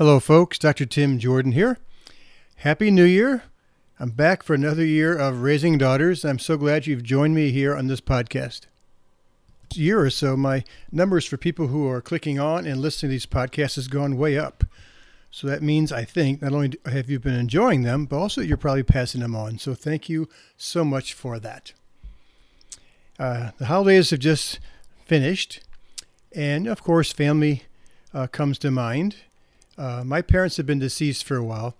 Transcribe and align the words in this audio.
Hello, 0.00 0.18
folks. 0.18 0.58
Dr. 0.58 0.86
Tim 0.86 1.18
Jordan 1.18 1.52
here. 1.52 1.76
Happy 2.56 2.90
New 2.90 3.04
Year. 3.04 3.42
I'm 3.98 4.08
back 4.08 4.42
for 4.42 4.54
another 4.54 4.82
year 4.82 5.14
of 5.14 5.42
raising 5.42 5.76
daughters. 5.76 6.24
I'm 6.24 6.38
so 6.38 6.56
glad 6.56 6.86
you've 6.86 7.02
joined 7.02 7.34
me 7.34 7.50
here 7.50 7.76
on 7.76 7.86
this 7.86 8.00
podcast. 8.00 8.62
Year 9.74 10.00
or 10.00 10.08
so, 10.08 10.38
my 10.38 10.64
numbers 10.90 11.26
for 11.26 11.36
people 11.36 11.66
who 11.66 11.86
are 11.86 12.00
clicking 12.00 12.40
on 12.40 12.66
and 12.66 12.80
listening 12.80 13.10
to 13.10 13.12
these 13.12 13.26
podcasts 13.26 13.74
has 13.74 13.88
gone 13.88 14.16
way 14.16 14.38
up. 14.38 14.64
So 15.30 15.46
that 15.48 15.62
means, 15.62 15.92
I 15.92 16.06
think, 16.06 16.40
not 16.40 16.54
only 16.54 16.78
have 16.86 17.10
you 17.10 17.18
been 17.18 17.34
enjoying 17.34 17.82
them, 17.82 18.06
but 18.06 18.16
also 18.16 18.40
you're 18.40 18.56
probably 18.56 18.82
passing 18.82 19.20
them 19.20 19.36
on. 19.36 19.58
So 19.58 19.74
thank 19.74 20.08
you 20.08 20.30
so 20.56 20.82
much 20.82 21.12
for 21.12 21.38
that. 21.40 21.74
Uh, 23.18 23.50
the 23.58 23.66
holidays 23.66 24.08
have 24.08 24.20
just 24.20 24.60
finished, 25.04 25.60
and 26.34 26.66
of 26.66 26.82
course, 26.82 27.12
family 27.12 27.64
uh, 28.14 28.28
comes 28.28 28.58
to 28.60 28.70
mind. 28.70 29.16
Uh, 29.80 30.04
my 30.04 30.20
parents 30.20 30.58
have 30.58 30.66
been 30.66 30.78
deceased 30.78 31.24
for 31.24 31.36
a 31.36 31.42
while, 31.42 31.74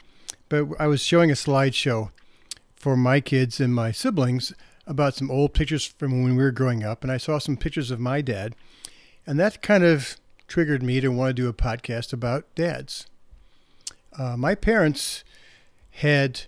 but 0.48 0.68
I 0.78 0.86
was 0.86 1.02
showing 1.02 1.30
a 1.30 1.34
slideshow 1.34 2.10
for 2.74 2.96
my 2.96 3.20
kids 3.20 3.60
and 3.60 3.74
my 3.74 3.92
siblings 3.92 4.54
about 4.86 5.14
some 5.14 5.30
old 5.30 5.52
pictures 5.52 5.84
from 5.84 6.22
when 6.22 6.34
we 6.34 6.42
were 6.42 6.50
growing 6.50 6.82
up, 6.82 7.02
and 7.02 7.12
I 7.12 7.18
saw 7.18 7.36
some 7.36 7.58
pictures 7.58 7.90
of 7.90 8.00
my 8.00 8.22
dad, 8.22 8.56
and 9.26 9.38
that 9.38 9.60
kind 9.60 9.84
of 9.84 10.16
triggered 10.48 10.82
me 10.82 10.98
to 11.02 11.10
want 11.10 11.28
to 11.28 11.42
do 11.42 11.46
a 11.46 11.52
podcast 11.52 12.14
about 12.14 12.46
dads. 12.54 13.06
Uh, 14.18 14.34
my 14.34 14.54
parents 14.54 15.22
had 15.90 16.44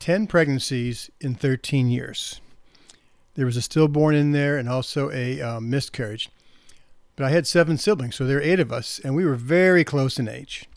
10 0.00 0.26
pregnancies 0.26 1.10
in 1.18 1.34
13 1.34 1.88
years. 1.88 2.42
There 3.36 3.46
was 3.46 3.56
a 3.56 3.62
stillborn 3.62 4.14
in 4.14 4.32
there 4.32 4.58
and 4.58 4.68
also 4.68 5.10
a 5.12 5.40
um, 5.40 5.70
miscarriage. 5.70 6.28
But 7.16 7.26
I 7.26 7.30
had 7.30 7.46
seven 7.46 7.76
siblings, 7.76 8.16
so 8.16 8.24
there 8.24 8.36
were 8.36 8.42
eight 8.42 8.60
of 8.60 8.72
us, 8.72 8.98
and 9.02 9.14
we 9.14 9.24
were 9.24 9.34
very 9.34 9.84
close 9.84 10.18
in 10.18 10.28
age. 10.28 10.68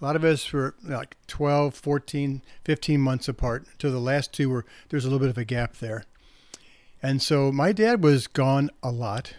A 0.00 0.04
lot 0.04 0.16
of 0.16 0.24
us 0.24 0.52
were 0.52 0.74
like 0.82 1.16
12, 1.26 1.74
14, 1.74 2.42
15 2.64 3.00
months 3.00 3.28
apart. 3.28 3.66
To 3.78 3.90
the 3.90 4.00
last 4.00 4.32
two 4.32 4.48
were 4.48 4.64
there's 4.88 5.04
a 5.04 5.08
little 5.08 5.20
bit 5.20 5.28
of 5.30 5.38
a 5.38 5.44
gap 5.44 5.76
there. 5.76 6.04
And 7.02 7.22
so 7.22 7.52
my 7.52 7.72
dad 7.72 8.02
was 8.02 8.26
gone 8.26 8.70
a 8.82 8.90
lot, 8.90 9.34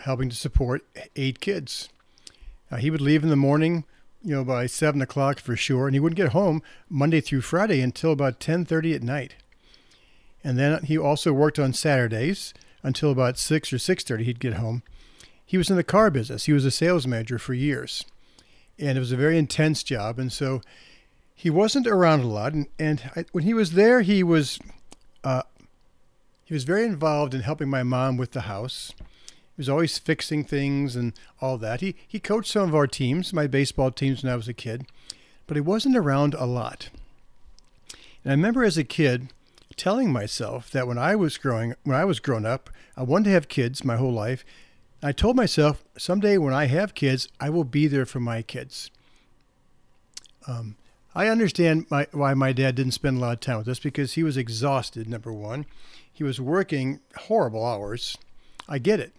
helping 0.00 0.28
to 0.30 0.36
support 0.36 0.84
eight 1.16 1.40
kids. 1.40 1.88
Uh, 2.70 2.76
he 2.76 2.90
would 2.90 3.00
leave 3.00 3.22
in 3.22 3.28
the 3.28 3.36
morning, 3.36 3.84
you 4.22 4.34
know, 4.34 4.44
by 4.44 4.66
seven 4.66 5.02
o'clock 5.02 5.40
for 5.40 5.56
sure, 5.56 5.86
and 5.86 5.94
he 5.94 6.00
wouldn't 6.00 6.16
get 6.16 6.32
home 6.32 6.62
Monday 6.88 7.20
through 7.20 7.40
Friday 7.40 7.80
until 7.80 8.12
about 8.12 8.40
10:30 8.40 8.94
at 8.94 9.02
night. 9.02 9.34
And 10.44 10.56
then 10.56 10.82
he 10.84 10.96
also 10.96 11.32
worked 11.32 11.58
on 11.58 11.72
Saturdays 11.72 12.54
until 12.82 13.10
about 13.10 13.38
6 13.38 13.72
or 13.72 13.76
6.30 13.76 14.22
he'd 14.22 14.40
get 14.40 14.54
home. 14.54 14.82
He 15.44 15.56
was 15.56 15.70
in 15.70 15.76
the 15.76 15.84
car 15.84 16.10
business. 16.10 16.44
He 16.44 16.52
was 16.52 16.64
a 16.64 16.70
sales 16.70 17.06
manager 17.06 17.38
for 17.38 17.54
years. 17.54 18.04
And 18.78 18.96
it 18.96 19.00
was 19.00 19.12
a 19.12 19.16
very 19.16 19.38
intense 19.38 19.82
job. 19.82 20.18
And 20.18 20.32
so 20.32 20.60
he 21.34 21.50
wasn't 21.50 21.86
around 21.86 22.20
a 22.20 22.26
lot. 22.26 22.52
And, 22.52 22.66
and 22.78 23.10
I, 23.16 23.24
when 23.32 23.44
he 23.44 23.54
was 23.54 23.72
there, 23.72 24.02
he 24.02 24.22
was 24.22 24.58
uh, 25.24 25.42
he 26.48 26.54
was 26.54 26.64
very 26.64 26.84
involved 26.84 27.34
in 27.34 27.42
helping 27.42 27.68
my 27.68 27.82
mom 27.82 28.16
with 28.16 28.32
the 28.32 28.42
house. 28.42 28.94
He 28.98 29.58
was 29.58 29.68
always 29.68 29.98
fixing 29.98 30.44
things 30.44 30.96
and 30.96 31.12
all 31.42 31.58
that. 31.58 31.82
He, 31.82 31.94
he 32.06 32.18
coached 32.18 32.50
some 32.50 32.66
of 32.68 32.74
our 32.74 32.86
teams, 32.86 33.34
my 33.34 33.46
baseball 33.46 33.90
teams 33.90 34.22
when 34.22 34.32
I 34.32 34.36
was 34.36 34.48
a 34.48 34.54
kid, 34.54 34.86
but 35.46 35.58
he 35.58 35.60
wasn't 35.60 35.96
around 35.96 36.32
a 36.32 36.46
lot. 36.46 36.88
And 38.24 38.32
I 38.32 38.34
remember 38.34 38.64
as 38.64 38.78
a 38.78 38.84
kid, 38.84 39.28
telling 39.78 40.12
myself 40.12 40.70
that 40.72 40.86
when 40.86 40.98
I 40.98 41.16
was 41.16 41.38
growing 41.38 41.74
when 41.84 41.96
I 41.96 42.04
was 42.04 42.20
grown 42.20 42.44
up, 42.44 42.68
I 42.96 43.02
wanted 43.02 43.24
to 43.24 43.30
have 43.30 43.48
kids 43.48 43.84
my 43.84 43.96
whole 43.96 44.12
life. 44.12 44.44
I 45.02 45.12
told 45.12 45.36
myself 45.36 45.84
someday 45.96 46.36
when 46.38 46.52
I 46.52 46.66
have 46.66 46.94
kids, 46.94 47.28
I 47.40 47.50
will 47.50 47.64
be 47.64 47.86
there 47.86 48.04
for 48.04 48.20
my 48.20 48.42
kids. 48.42 48.90
Um, 50.46 50.76
I 51.14 51.28
understand 51.28 51.86
my, 51.90 52.06
why 52.12 52.34
my 52.34 52.52
dad 52.52 52.74
didn't 52.74 52.92
spend 52.92 53.18
a 53.18 53.20
lot 53.20 53.32
of 53.32 53.40
time 53.40 53.58
with 53.58 53.68
us 53.68 53.78
because 53.78 54.14
he 54.14 54.22
was 54.22 54.36
exhausted. 54.36 55.08
Number 55.08 55.32
one, 55.32 55.66
he 56.12 56.24
was 56.24 56.40
working 56.40 57.00
horrible 57.16 57.64
hours. 57.64 58.18
I 58.68 58.78
get 58.78 59.00
it. 59.00 59.12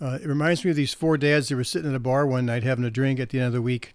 Uh, 0.00 0.18
it 0.22 0.26
reminds 0.26 0.64
me 0.64 0.70
of 0.70 0.76
these 0.76 0.94
four 0.94 1.16
dads 1.16 1.48
that 1.48 1.56
were 1.56 1.64
sitting 1.64 1.90
at 1.90 1.96
a 1.96 2.00
bar 2.00 2.26
one 2.26 2.46
night 2.46 2.64
having 2.64 2.84
a 2.84 2.90
drink 2.90 3.20
at 3.20 3.30
the 3.30 3.38
end 3.38 3.48
of 3.48 3.52
the 3.52 3.62
week. 3.62 3.92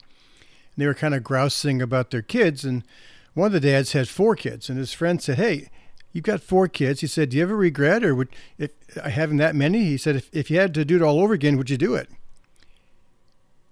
And 0.75 0.81
they 0.81 0.87
were 0.87 0.93
kind 0.93 1.13
of 1.13 1.23
grousing 1.23 1.81
about 1.81 2.11
their 2.11 2.21
kids, 2.21 2.63
and 2.63 2.83
one 3.33 3.47
of 3.47 3.53
the 3.53 3.59
dads 3.59 3.93
had 3.93 4.09
four 4.09 4.35
kids, 4.35 4.69
and 4.69 4.77
his 4.77 4.93
friend 4.93 5.21
said, 5.21 5.37
"Hey, 5.37 5.69
you've 6.11 6.23
got 6.23 6.41
four 6.41 6.67
kids." 6.67 7.01
He 7.01 7.07
said, 7.07 7.29
"Do 7.29 7.37
you 7.37 7.43
ever 7.43 7.55
regret 7.55 8.03
or 8.03 8.13
would 8.15 8.29
if 8.57 8.71
uh, 8.97 9.09
having 9.09 9.37
that 9.37 9.55
many?" 9.55 9.85
He 9.85 9.97
said, 9.97 10.15
"If 10.15 10.29
if 10.33 10.51
you 10.51 10.59
had 10.59 10.73
to 10.73 10.85
do 10.85 10.97
it 10.97 11.01
all 11.01 11.19
over 11.19 11.33
again, 11.33 11.57
would 11.57 11.69
you 11.69 11.77
do 11.77 11.95
it?" 11.95 12.09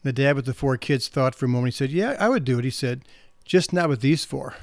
The 0.03 0.13
dad 0.13 0.35
with 0.35 0.45
the 0.45 0.53
four 0.53 0.77
kids 0.77 1.07
thought 1.07 1.35
for 1.35 1.45
a 1.45 1.49
moment. 1.49 1.73
He 1.73 1.77
said, 1.77 1.91
"Yeah, 1.91 2.15
I 2.19 2.29
would 2.29 2.45
do 2.45 2.59
it." 2.59 2.65
He 2.65 2.71
said, 2.71 3.03
"Just 3.43 3.73
not 3.73 3.89
with 3.89 4.01
these 4.01 4.23
four. 4.23 4.55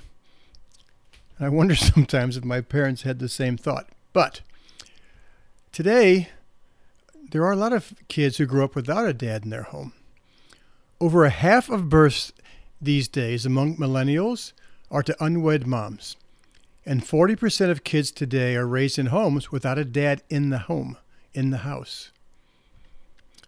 And 1.38 1.46
I 1.46 1.50
wonder 1.50 1.74
sometimes 1.76 2.36
if 2.36 2.44
my 2.44 2.60
parents 2.60 3.02
had 3.02 3.18
the 3.18 3.28
same 3.28 3.56
thought. 3.56 3.88
But 4.12 4.40
today, 5.72 6.30
there 7.30 7.44
are 7.44 7.52
a 7.52 7.56
lot 7.56 7.74
of 7.74 7.92
kids 8.08 8.38
who 8.38 8.46
grow 8.46 8.64
up 8.64 8.74
without 8.74 9.06
a 9.06 9.12
dad 9.12 9.44
in 9.44 9.50
their 9.50 9.64
home. 9.64 9.92
Over 11.00 11.24
a 11.24 11.30
half 11.30 11.68
of 11.68 11.90
births 11.90 12.32
these 12.80 13.08
days 13.08 13.44
among 13.44 13.76
millennials 13.76 14.52
are 14.90 15.02
to 15.02 15.24
unwed 15.24 15.66
moms. 15.66 16.16
And 16.84 17.02
40% 17.02 17.70
of 17.70 17.84
kids 17.84 18.10
today 18.10 18.54
are 18.54 18.66
raised 18.66 18.98
in 18.98 19.06
homes 19.06 19.50
without 19.50 19.78
a 19.78 19.84
dad 19.84 20.22
in 20.30 20.50
the 20.50 20.58
home, 20.58 20.96
in 21.34 21.50
the 21.50 21.58
house. 21.58 22.10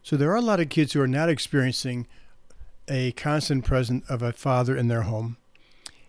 So 0.02 0.16
there 0.16 0.30
are 0.32 0.36
a 0.36 0.40
lot 0.40 0.58
of 0.58 0.68
kids 0.68 0.92
who 0.92 1.00
are 1.00 1.06
not 1.06 1.28
experiencing 1.28 2.06
a 2.88 3.12
constant 3.12 3.64
presence 3.64 4.08
of 4.08 4.22
a 4.22 4.32
father 4.32 4.76
in 4.76 4.88
their 4.88 5.02
home. 5.02 5.36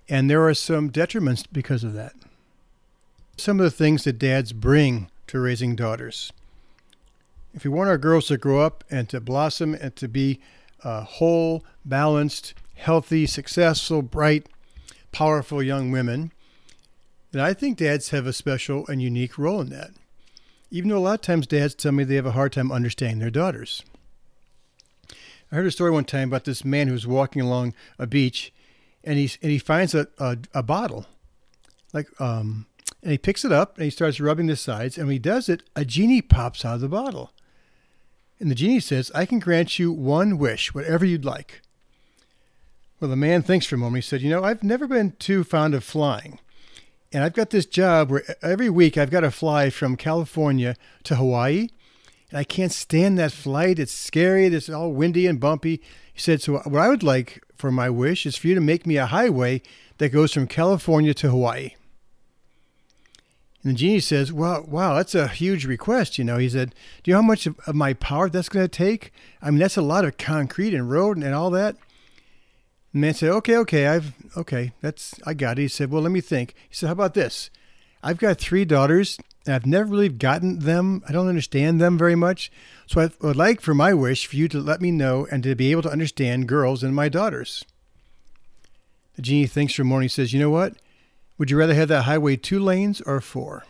And 0.07 0.29
there 0.29 0.47
are 0.47 0.53
some 0.53 0.89
detriments 0.89 1.45
because 1.51 1.83
of 1.83 1.93
that. 1.93 2.13
Some 3.37 3.59
of 3.59 3.63
the 3.63 3.71
things 3.71 4.05
that 4.05 4.17
dads 4.17 4.53
bring 4.53 5.09
to 5.27 5.39
raising 5.39 5.75
daughters. 5.75 6.31
If 7.53 7.63
we 7.63 7.69
want 7.69 7.89
our 7.89 7.97
girls 7.97 8.27
to 8.27 8.37
grow 8.37 8.61
up 8.61 8.83
and 8.89 9.07
to 9.09 9.19
blossom 9.19 9.75
and 9.75 9.95
to 9.97 10.07
be 10.07 10.39
uh, 10.83 11.03
whole, 11.03 11.63
balanced, 11.85 12.53
healthy, 12.75 13.25
successful, 13.25 14.01
bright, 14.01 14.47
powerful 15.11 15.61
young 15.61 15.91
women, 15.91 16.31
And 17.31 17.41
I 17.41 17.53
think 17.53 17.77
dads 17.77 18.09
have 18.09 18.25
a 18.25 18.33
special 18.33 18.87
and 18.87 19.01
unique 19.01 19.37
role 19.37 19.61
in 19.61 19.69
that. 19.69 19.91
Even 20.71 20.89
though 20.89 20.97
a 20.97 20.99
lot 20.99 21.15
of 21.15 21.21
times 21.21 21.47
dads 21.47 21.75
tell 21.75 21.91
me 21.91 22.03
they 22.03 22.15
have 22.15 22.25
a 22.25 22.31
hard 22.31 22.53
time 22.53 22.71
understanding 22.71 23.19
their 23.19 23.29
daughters. 23.29 23.83
I 25.51 25.55
heard 25.55 25.65
a 25.65 25.71
story 25.71 25.91
one 25.91 26.05
time 26.05 26.29
about 26.29 26.45
this 26.45 26.63
man 26.63 26.87
who 26.87 26.93
was 26.93 27.07
walking 27.07 27.41
along 27.41 27.73
a 27.97 28.07
beach 28.07 28.51
and 29.03 29.17
he, 29.17 29.31
and 29.41 29.51
he 29.51 29.59
finds 29.59 29.95
a, 29.95 30.07
a, 30.17 30.37
a 30.53 30.63
bottle. 30.63 31.05
Like, 31.93 32.07
um, 32.19 32.67
and 33.01 33.11
he 33.11 33.17
picks 33.17 33.45
it 33.45 33.51
up 33.51 33.77
and 33.77 33.85
he 33.85 33.89
starts 33.89 34.19
rubbing 34.19 34.47
the 34.47 34.55
sides. 34.55 34.97
And 34.97 35.07
when 35.07 35.13
he 35.13 35.19
does 35.19 35.49
it, 35.49 35.63
a 35.75 35.85
genie 35.85 36.21
pops 36.21 36.65
out 36.65 36.75
of 36.75 36.81
the 36.81 36.89
bottle. 36.89 37.31
And 38.39 38.49
the 38.49 38.55
genie 38.55 38.79
says, 38.79 39.11
I 39.13 39.25
can 39.25 39.39
grant 39.39 39.79
you 39.79 39.91
one 39.91 40.37
wish, 40.37 40.73
whatever 40.73 41.05
you'd 41.05 41.25
like. 41.25 41.61
Well, 42.99 43.09
the 43.09 43.15
man 43.15 43.43
thinks 43.43 43.65
for 43.65 43.75
a 43.75 43.77
moment. 43.77 44.03
He 44.03 44.07
said, 44.09 44.21
You 44.21 44.29
know, 44.29 44.43
I've 44.43 44.63
never 44.63 44.87
been 44.87 45.13
too 45.19 45.43
fond 45.43 45.73
of 45.73 45.83
flying. 45.83 46.39
And 47.11 47.23
I've 47.23 47.33
got 47.33 47.49
this 47.49 47.65
job 47.65 48.11
where 48.11 48.23
every 48.41 48.69
week 48.69 48.97
I've 48.97 49.09
got 49.09 49.21
to 49.21 49.31
fly 49.31 49.69
from 49.69 49.95
California 49.95 50.75
to 51.05 51.15
Hawaii. 51.15 51.69
and 52.29 52.37
I 52.37 52.43
can't 52.43 52.71
stand 52.71 53.17
that 53.17 53.31
flight. 53.31 53.79
It's 53.79 53.93
scary. 53.93 54.45
It's 54.45 54.69
all 54.69 54.91
windy 54.91 55.25
and 55.25 55.39
bumpy. 55.39 55.81
He 56.13 56.19
said, 56.19 56.41
So, 56.41 56.57
what 56.59 56.81
I 56.81 56.89
would 56.89 57.03
like 57.03 57.41
for 57.55 57.71
my 57.71 57.89
wish 57.89 58.25
is 58.25 58.35
for 58.35 58.47
you 58.47 58.55
to 58.55 58.61
make 58.61 58.85
me 58.85 58.97
a 58.97 59.05
highway 59.05 59.61
that 59.97 60.09
goes 60.09 60.33
from 60.33 60.47
California 60.47 61.13
to 61.15 61.29
Hawaii. 61.29 61.71
And 63.63 63.73
the 63.73 63.77
genie 63.77 64.01
says, 64.01 64.33
Well, 64.33 64.65
wow, 64.67 64.95
that's 64.95 65.15
a 65.15 65.29
huge 65.29 65.65
request. 65.65 66.17
You 66.17 66.25
know, 66.25 66.37
he 66.37 66.49
said, 66.49 66.75
Do 67.03 67.11
you 67.11 67.15
know 67.15 67.21
how 67.21 67.27
much 67.27 67.47
of, 67.47 67.57
my 67.73 67.93
power 67.93 68.29
that's 68.29 68.49
going 68.49 68.65
to 68.65 68.69
take? 68.69 69.13
I 69.41 69.49
mean, 69.51 69.59
that's 69.59 69.77
a 69.77 69.81
lot 69.81 70.03
of 70.03 70.17
concrete 70.17 70.73
and 70.73 70.91
road 70.91 71.17
and 71.17 71.33
all 71.33 71.49
that. 71.51 71.77
The 72.93 72.99
man 72.99 73.13
said, 73.13 73.29
Okay, 73.29 73.57
okay, 73.57 73.87
I've, 73.87 74.13
okay, 74.35 74.73
that's, 74.81 75.13
I 75.25 75.33
got 75.33 75.59
it. 75.59 75.63
He 75.63 75.67
said, 75.67 75.91
Well, 75.91 76.01
let 76.01 76.11
me 76.11 76.21
think. 76.21 76.53
He 76.69 76.75
said, 76.75 76.87
How 76.87 76.93
about 76.93 77.13
this? 77.13 77.49
I've 78.01 78.17
got 78.17 78.37
three 78.37 78.65
daughters, 78.65 79.19
and 79.45 79.53
I've 79.53 79.65
never 79.65 79.89
really 79.89 80.09
gotten 80.09 80.59
them. 80.59 81.03
I 81.07 81.11
don't 81.11 81.27
understand 81.27 81.81
them 81.81 81.97
very 81.97 82.15
much. 82.15 82.51
So 82.87 83.01
I 83.01 83.09
would 83.21 83.35
like 83.35 83.61
for 83.61 83.73
my 83.73 83.93
wish 83.93 84.25
for 84.25 84.37
you 84.37 84.47
to 84.47 84.59
let 84.59 84.81
me 84.81 84.89
know 84.89 85.27
and 85.29 85.43
to 85.43 85.53
be 85.55 85.71
able 85.71 85.81
to 85.83 85.91
understand 85.91 86.47
girls 86.47 86.81
and 86.81 86.95
my 86.95 87.09
daughters. 87.09 87.65
The 89.15 89.21
genie 89.21 89.47
thinks 89.47 89.73
for 89.73 89.81
a 89.81 89.85
moment. 89.85 90.03
He 90.03 90.09
says, 90.09 90.33
You 90.33 90.39
know 90.39 90.49
what? 90.49 90.75
Would 91.37 91.51
you 91.51 91.57
rather 91.57 91.73
have 91.73 91.89
that 91.89 92.03
highway 92.03 92.37
two 92.37 92.59
lanes 92.59 93.01
or 93.01 93.21
four? 93.21 93.65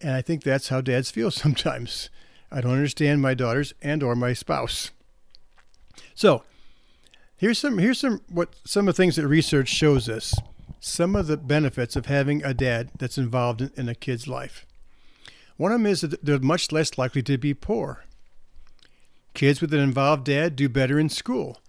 And 0.00 0.12
I 0.12 0.22
think 0.22 0.42
that's 0.42 0.68
how 0.68 0.80
dads 0.80 1.10
feel 1.10 1.30
sometimes. 1.32 2.08
I 2.50 2.60
don't 2.60 2.72
understand 2.72 3.20
my 3.20 3.34
daughters 3.34 3.74
and 3.82 4.02
or 4.02 4.14
my 4.14 4.32
spouse. 4.32 4.92
So, 6.14 6.44
here's 7.36 7.58
some 7.58 7.78
here's 7.78 8.00
some 8.00 8.20
what 8.28 8.54
some 8.64 8.88
of 8.88 8.94
the 8.94 9.02
things 9.02 9.16
that 9.16 9.26
research 9.26 9.68
shows 9.68 10.08
us 10.08 10.34
some 10.80 11.16
of 11.16 11.26
the 11.26 11.36
benefits 11.36 11.96
of 11.96 12.06
having 12.06 12.44
a 12.44 12.54
dad 12.54 12.90
that's 12.98 13.18
involved 13.18 13.60
in, 13.60 13.70
in 13.76 13.88
a 13.88 13.94
kid's 13.94 14.28
life. 14.28 14.64
One 15.56 15.72
of 15.72 15.80
them 15.80 15.86
is 15.86 16.02
that 16.02 16.24
they're 16.24 16.38
much 16.38 16.70
less 16.70 16.96
likely 16.96 17.22
to 17.22 17.38
be 17.38 17.54
poor. 17.54 18.04
Kids 19.34 19.60
with 19.60 19.74
an 19.74 19.80
involved 19.80 20.24
dad 20.24 20.54
do 20.54 20.68
better 20.68 20.98
in 20.98 21.08
school. 21.08 21.60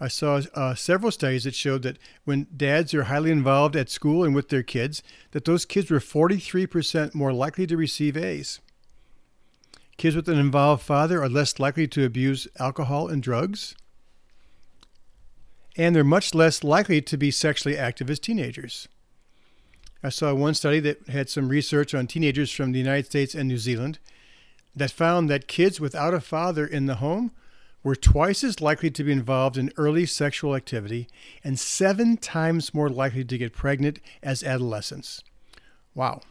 I 0.00 0.08
saw 0.08 0.40
uh, 0.54 0.74
several 0.74 1.12
studies 1.12 1.44
that 1.44 1.54
showed 1.54 1.82
that 1.82 1.98
when 2.24 2.46
dads 2.56 2.94
are 2.94 3.04
highly 3.04 3.30
involved 3.30 3.76
at 3.76 3.90
school 3.90 4.24
and 4.24 4.34
with 4.34 4.48
their 4.48 4.62
kids, 4.62 5.02
that 5.32 5.44
those 5.44 5.64
kids 5.64 5.90
were 5.90 5.98
43% 5.98 7.14
more 7.14 7.32
likely 7.32 7.66
to 7.66 7.76
receive 7.76 8.16
A's. 8.16 8.60
Kids 9.96 10.16
with 10.16 10.28
an 10.28 10.38
involved 10.38 10.82
father 10.82 11.22
are 11.22 11.28
less 11.28 11.60
likely 11.60 11.86
to 11.88 12.04
abuse 12.04 12.48
alcohol 12.58 13.08
and 13.08 13.22
drugs 13.22 13.76
and 15.76 15.94
they're 15.94 16.04
much 16.04 16.34
less 16.34 16.62
likely 16.62 17.00
to 17.02 17.16
be 17.16 17.30
sexually 17.30 17.76
active 17.76 18.10
as 18.10 18.18
teenagers. 18.18 18.88
I 20.02 20.10
saw 20.10 20.34
one 20.34 20.54
study 20.54 20.80
that 20.80 21.08
had 21.08 21.28
some 21.28 21.48
research 21.48 21.94
on 21.94 22.06
teenagers 22.06 22.52
from 22.52 22.72
the 22.72 22.78
United 22.78 23.06
States 23.06 23.34
and 23.34 23.48
New 23.48 23.58
Zealand 23.58 23.98
that 24.76 24.90
found 24.90 25.30
that 25.30 25.48
kids 25.48 25.80
without 25.80 26.14
a 26.14 26.20
father 26.20 26.66
in 26.66 26.86
the 26.86 26.96
home 26.96 27.32
were 27.82 27.94
twice 27.94 28.42
as 28.42 28.60
likely 28.60 28.90
to 28.90 29.04
be 29.04 29.12
involved 29.12 29.56
in 29.56 29.72
early 29.76 30.06
sexual 30.06 30.54
activity 30.54 31.06
and 31.42 31.58
seven 31.58 32.16
times 32.16 32.74
more 32.74 32.88
likely 32.88 33.24
to 33.24 33.38
get 33.38 33.52
pregnant 33.52 34.00
as 34.22 34.42
adolescents. 34.42 35.22
Wow. 35.94 36.22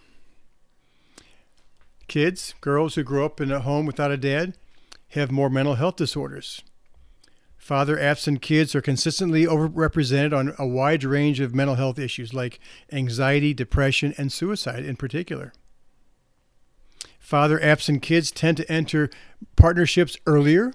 Kids, 2.08 2.54
girls 2.60 2.96
who 2.96 3.04
grow 3.04 3.26
up 3.26 3.40
in 3.40 3.52
a 3.52 3.60
home 3.60 3.86
without 3.86 4.12
a 4.12 4.18
dad, 4.18 4.56
have 5.10 5.32
more 5.32 5.50
mental 5.50 5.76
health 5.76 5.96
disorders. 5.96 6.62
Father 7.64 7.98
absent 7.98 8.42
kids 8.42 8.76
are 8.76 8.82
consistently 8.82 9.46
overrepresented 9.46 10.38
on 10.38 10.54
a 10.60 10.68
wide 10.68 11.06
range 11.06 11.40
of 11.40 11.56
mental 11.56 11.76
health 11.76 11.98
issues 11.98 12.34
like 12.34 12.60
anxiety, 12.92 13.54
depression, 13.54 14.14
and 14.18 14.34
suicide 14.34 14.84
in 14.84 14.98
particular. 14.98 15.54
Father 17.18 17.64
absent 17.64 18.02
kids 18.02 18.32
tend 18.32 18.58
to 18.58 18.70
enter 18.70 19.10
partnerships 19.56 20.18
earlier. 20.28 20.74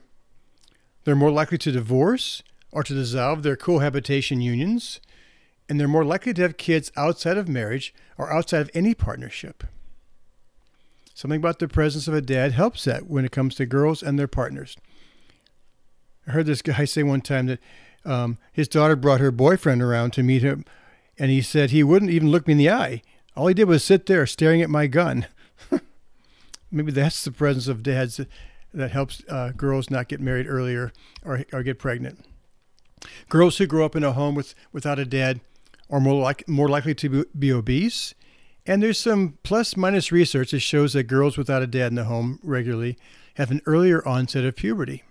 They're 1.04 1.14
more 1.14 1.30
likely 1.30 1.58
to 1.58 1.72
divorce 1.72 2.42
or 2.72 2.82
to 2.84 2.94
dissolve 2.94 3.42
their 3.42 3.54
cohabitation 3.54 4.40
unions, 4.40 4.98
and 5.68 5.78
they're 5.78 5.88
more 5.88 6.06
likely 6.06 6.32
to 6.32 6.40
have 6.40 6.56
kids 6.56 6.90
outside 6.96 7.36
of 7.36 7.50
marriage 7.50 7.92
or 8.16 8.32
outside 8.32 8.62
of 8.62 8.70
any 8.72 8.94
partnership. 8.94 9.62
Something 11.12 11.40
about 11.40 11.58
the 11.58 11.68
presence 11.68 12.08
of 12.08 12.14
a 12.14 12.22
dad 12.22 12.52
helps 12.52 12.84
that 12.84 13.08
when 13.08 13.26
it 13.26 13.30
comes 13.32 13.56
to 13.56 13.66
girls 13.66 14.02
and 14.02 14.18
their 14.18 14.26
partners. 14.26 14.74
I 16.28 16.32
heard 16.32 16.46
this 16.46 16.60
guy 16.60 16.84
say 16.84 17.02
one 17.02 17.22
time 17.22 17.46
that 17.46 17.58
um, 18.04 18.36
his 18.52 18.68
daughter 18.68 18.96
brought 18.96 19.20
her 19.20 19.30
boyfriend 19.30 19.82
around 19.82 20.12
to 20.12 20.22
meet 20.22 20.42
him, 20.42 20.66
and 21.18 21.30
he 21.30 21.40
said 21.40 21.70
he 21.70 21.82
wouldn't 21.82 22.10
even 22.10 22.30
look 22.30 22.46
me 22.46 22.52
in 22.52 22.58
the 22.58 22.70
eye. 22.70 23.02
All 23.34 23.46
he 23.46 23.54
did 23.54 23.64
was 23.64 23.82
sit 23.82 24.04
there 24.04 24.26
staring 24.26 24.60
at 24.60 24.68
my 24.68 24.86
gun. 24.88 25.26
Maybe 26.70 26.92
that's 26.92 27.24
the 27.24 27.32
presence 27.32 27.66
of 27.66 27.82
dads 27.82 28.20
that 28.74 28.90
helps 28.90 29.22
uh, 29.28 29.52
girls 29.56 29.90
not 29.90 30.08
get 30.08 30.20
married 30.20 30.46
earlier 30.46 30.92
or, 31.24 31.44
or 31.50 31.62
get 31.62 31.78
pregnant. 31.78 32.24
Girls 33.30 33.56
who 33.56 33.66
grow 33.66 33.86
up 33.86 33.96
in 33.96 34.04
a 34.04 34.12
home 34.12 34.34
with, 34.34 34.54
without 34.70 34.98
a 34.98 35.06
dad 35.06 35.40
are 35.88 36.00
more, 36.00 36.20
like, 36.20 36.46
more 36.46 36.68
likely 36.68 36.94
to 36.96 37.08
be, 37.08 37.24
be 37.38 37.52
obese. 37.52 38.14
And 38.66 38.82
there's 38.82 39.00
some 39.00 39.38
plus 39.44 39.78
minus 39.78 40.12
research 40.12 40.50
that 40.50 40.60
shows 40.60 40.92
that 40.92 41.04
girls 41.04 41.38
without 41.38 41.62
a 41.62 41.66
dad 41.66 41.86
in 41.86 41.94
the 41.94 42.04
home 42.04 42.38
regularly 42.42 42.98
have 43.36 43.50
an 43.50 43.62
earlier 43.64 44.06
onset 44.06 44.44
of 44.44 44.56
puberty. 44.56 45.04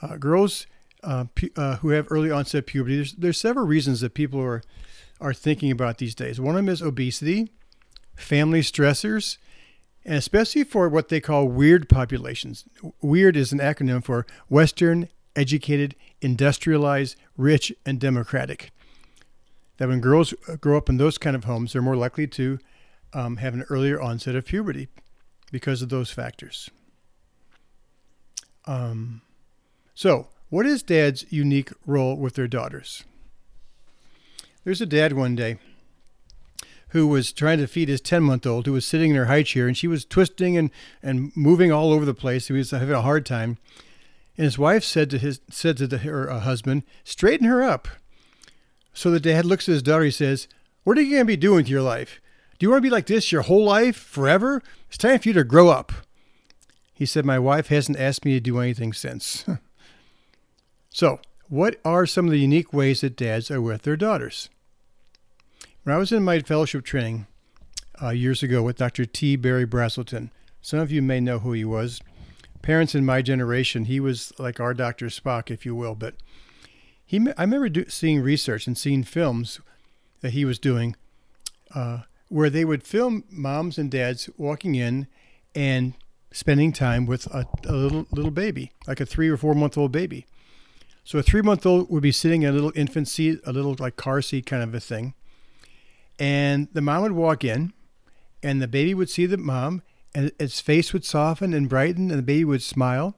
Uh, 0.00 0.16
girls 0.16 0.66
uh, 1.02 1.24
pu- 1.34 1.50
uh, 1.56 1.76
who 1.76 1.90
have 1.90 2.06
early 2.10 2.30
onset 2.30 2.66
puberty, 2.66 2.96
there's, 2.96 3.12
there's 3.14 3.40
several 3.40 3.66
reasons 3.66 4.00
that 4.00 4.14
people 4.14 4.40
are, 4.40 4.62
are 5.20 5.34
thinking 5.34 5.70
about 5.70 5.98
these 5.98 6.14
days. 6.14 6.40
One 6.40 6.54
of 6.54 6.56
them 6.56 6.68
is 6.68 6.82
obesity, 6.82 7.50
family 8.16 8.60
stressors, 8.60 9.38
and 10.04 10.16
especially 10.16 10.64
for 10.64 10.88
what 10.88 11.08
they 11.08 11.20
call 11.20 11.46
weird 11.48 11.88
populations. 11.88 12.64
Weird 13.02 13.36
is 13.36 13.52
an 13.52 13.58
acronym 13.58 14.02
for 14.02 14.26
Western, 14.48 15.08
educated, 15.36 15.94
industrialized, 16.20 17.16
rich, 17.36 17.72
and 17.84 18.00
democratic. 18.00 18.70
That 19.76 19.88
when 19.88 20.00
girls 20.00 20.34
uh, 20.48 20.56
grow 20.56 20.76
up 20.76 20.88
in 20.88 20.96
those 20.96 21.18
kind 21.18 21.36
of 21.36 21.44
homes, 21.44 21.72
they're 21.72 21.82
more 21.82 21.96
likely 21.96 22.26
to 22.28 22.58
um, 23.12 23.36
have 23.36 23.54
an 23.54 23.64
earlier 23.70 24.00
onset 24.00 24.34
of 24.34 24.44
puberty 24.44 24.88
because 25.52 25.82
of 25.82 25.88
those 25.88 26.10
factors. 26.10 26.70
Um, 28.66 29.22
so, 29.98 30.28
what 30.48 30.64
is 30.64 30.84
dad's 30.84 31.24
unique 31.28 31.72
role 31.84 32.16
with 32.16 32.34
their 32.34 32.46
daughters? 32.46 33.02
There's 34.62 34.80
a 34.80 34.86
dad 34.86 35.12
one 35.12 35.34
day 35.34 35.58
who 36.90 37.08
was 37.08 37.32
trying 37.32 37.58
to 37.58 37.66
feed 37.66 37.88
his 37.88 38.00
10 38.00 38.22
month 38.22 38.46
old 38.46 38.66
who 38.66 38.74
was 38.74 38.86
sitting 38.86 39.10
in 39.10 39.16
her 39.16 39.24
high 39.24 39.42
chair 39.42 39.66
and 39.66 39.76
she 39.76 39.88
was 39.88 40.04
twisting 40.04 40.56
and, 40.56 40.70
and 41.02 41.36
moving 41.36 41.72
all 41.72 41.92
over 41.92 42.04
the 42.04 42.14
place. 42.14 42.46
He 42.46 42.52
was 42.52 42.70
having 42.70 42.94
a 42.94 43.02
hard 43.02 43.26
time. 43.26 43.58
And 44.36 44.44
his 44.44 44.56
wife 44.56 44.84
said 44.84 45.10
to 45.10 45.18
his 45.18 45.40
said 45.50 45.76
to 45.78 45.88
the, 45.88 45.98
her 45.98 46.30
uh, 46.30 46.38
husband, 46.38 46.84
"Straighten 47.02 47.48
her 47.48 47.64
up." 47.64 47.88
So 48.94 49.10
the 49.10 49.18
dad 49.18 49.46
looks 49.46 49.68
at 49.68 49.72
his 49.72 49.82
daughter. 49.82 50.04
He 50.04 50.12
says, 50.12 50.46
"What 50.84 50.96
are 50.96 51.02
you 51.02 51.16
going 51.16 51.22
to 51.22 51.24
be 51.24 51.36
doing 51.36 51.56
with 51.56 51.68
your 51.68 51.82
life? 51.82 52.20
Do 52.56 52.66
you 52.66 52.70
want 52.70 52.84
to 52.84 52.88
be 52.88 52.94
like 52.94 53.06
this 53.06 53.32
your 53.32 53.42
whole 53.42 53.64
life, 53.64 53.96
forever? 53.96 54.62
It's 54.86 54.96
time 54.96 55.18
for 55.18 55.28
you 55.28 55.34
to 55.34 55.42
grow 55.42 55.70
up." 55.70 55.90
He 56.94 57.04
said, 57.04 57.26
"My 57.26 57.40
wife 57.40 57.66
hasn't 57.66 57.98
asked 57.98 58.24
me 58.24 58.34
to 58.34 58.40
do 58.40 58.60
anything 58.60 58.92
since." 58.92 59.44
So, 60.98 61.20
what 61.48 61.76
are 61.84 62.06
some 62.06 62.24
of 62.24 62.32
the 62.32 62.40
unique 62.40 62.72
ways 62.72 63.02
that 63.02 63.14
dads 63.14 63.52
are 63.52 63.60
with 63.62 63.82
their 63.82 63.96
daughters? 63.96 64.48
When 65.84 65.94
I 65.94 65.96
was 65.96 66.10
in 66.10 66.24
my 66.24 66.40
fellowship 66.40 66.84
training 66.84 67.28
uh, 68.02 68.08
years 68.08 68.42
ago 68.42 68.64
with 68.64 68.78
Dr. 68.78 69.04
T. 69.04 69.36
Berry 69.36 69.64
Brazelton, 69.64 70.30
some 70.60 70.80
of 70.80 70.90
you 70.90 71.00
may 71.00 71.20
know 71.20 71.38
who 71.38 71.52
he 71.52 71.64
was. 71.64 72.00
Parents 72.62 72.96
in 72.96 73.06
my 73.06 73.22
generation, 73.22 73.84
he 73.84 74.00
was 74.00 74.32
like 74.40 74.58
our 74.58 74.74
Dr. 74.74 75.06
Spock, 75.06 75.52
if 75.52 75.64
you 75.64 75.72
will. 75.72 75.94
But 75.94 76.16
he, 77.06 77.24
I 77.36 77.42
remember 77.42 77.68
do, 77.68 77.84
seeing 77.88 78.20
research 78.20 78.66
and 78.66 78.76
seeing 78.76 79.04
films 79.04 79.60
that 80.20 80.32
he 80.32 80.44
was 80.44 80.58
doing 80.58 80.96
uh, 81.76 81.98
where 82.28 82.50
they 82.50 82.64
would 82.64 82.82
film 82.82 83.22
moms 83.30 83.78
and 83.78 83.88
dads 83.88 84.28
walking 84.36 84.74
in 84.74 85.06
and 85.54 85.94
spending 86.32 86.72
time 86.72 87.06
with 87.06 87.28
a, 87.28 87.46
a 87.68 87.72
little 87.72 88.08
little 88.10 88.32
baby, 88.32 88.72
like 88.88 88.98
a 88.98 89.06
three 89.06 89.28
or 89.28 89.36
four 89.36 89.54
month 89.54 89.78
old 89.78 89.92
baby. 89.92 90.26
So 91.08 91.18
a 91.18 91.22
three 91.22 91.40
month 91.40 91.64
old 91.64 91.88
would 91.88 92.02
be 92.02 92.12
sitting 92.12 92.42
in 92.42 92.50
a 92.50 92.52
little 92.52 92.70
infant 92.74 93.08
seat, 93.08 93.40
a 93.46 93.50
little 93.50 93.74
like 93.78 93.96
car 93.96 94.20
seat 94.20 94.44
kind 94.44 94.62
of 94.62 94.74
a 94.74 94.78
thing. 94.78 95.14
And 96.18 96.68
the 96.74 96.82
mom 96.82 97.00
would 97.00 97.12
walk 97.12 97.44
in, 97.44 97.72
and 98.42 98.60
the 98.60 98.68
baby 98.68 98.92
would 98.92 99.08
see 99.08 99.24
the 99.24 99.38
mom, 99.38 99.80
and 100.14 100.32
its 100.38 100.60
face 100.60 100.92
would 100.92 101.06
soften 101.06 101.54
and 101.54 101.66
brighten, 101.66 102.10
and 102.10 102.18
the 102.18 102.22
baby 102.22 102.44
would 102.44 102.60
smile. 102.60 103.16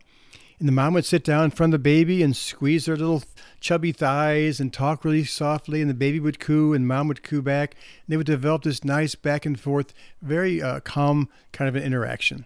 And 0.61 0.69
the 0.69 0.73
mom 0.73 0.95
would 0.95 1.05
sit 1.05 1.25
down 1.25 1.47
in 1.47 1.51
front 1.51 1.75
of 1.75 1.81
the 1.81 1.83
baby 1.83 2.23
and 2.23 2.37
squeeze 2.37 2.85
their 2.85 2.97
little 2.97 3.25
chubby 3.59 3.91
thighs 3.91 4.61
and 4.61 4.73
talk 4.73 5.05
really 5.05 5.25
softly, 5.25 5.81
and 5.81 5.91
the 5.91 5.95
baby 5.95 6.21
would 6.21 6.39
coo, 6.39 6.73
and 6.73 6.87
mom 6.87 7.09
would 7.09 7.25
coo 7.25 7.43
back. 7.43 7.75
And 7.75 8.13
they 8.13 8.17
would 8.17 8.25
develop 8.25 8.63
this 8.63 8.85
nice 8.85 9.17
back 9.17 9.45
and 9.45 9.59
forth, 9.59 9.93
very 10.23 10.63
uh, 10.63 10.79
calm 10.79 11.29
kind 11.51 11.69
of 11.69 11.75
an 11.75 11.83
interaction. 11.83 12.45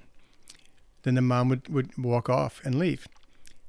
Then 1.03 1.17
the 1.17 1.21
mom 1.21 1.51
would, 1.51 1.69
would 1.69 1.99
walk 1.99 2.31
off 2.31 2.63
and 2.65 2.79
leave. 2.79 3.07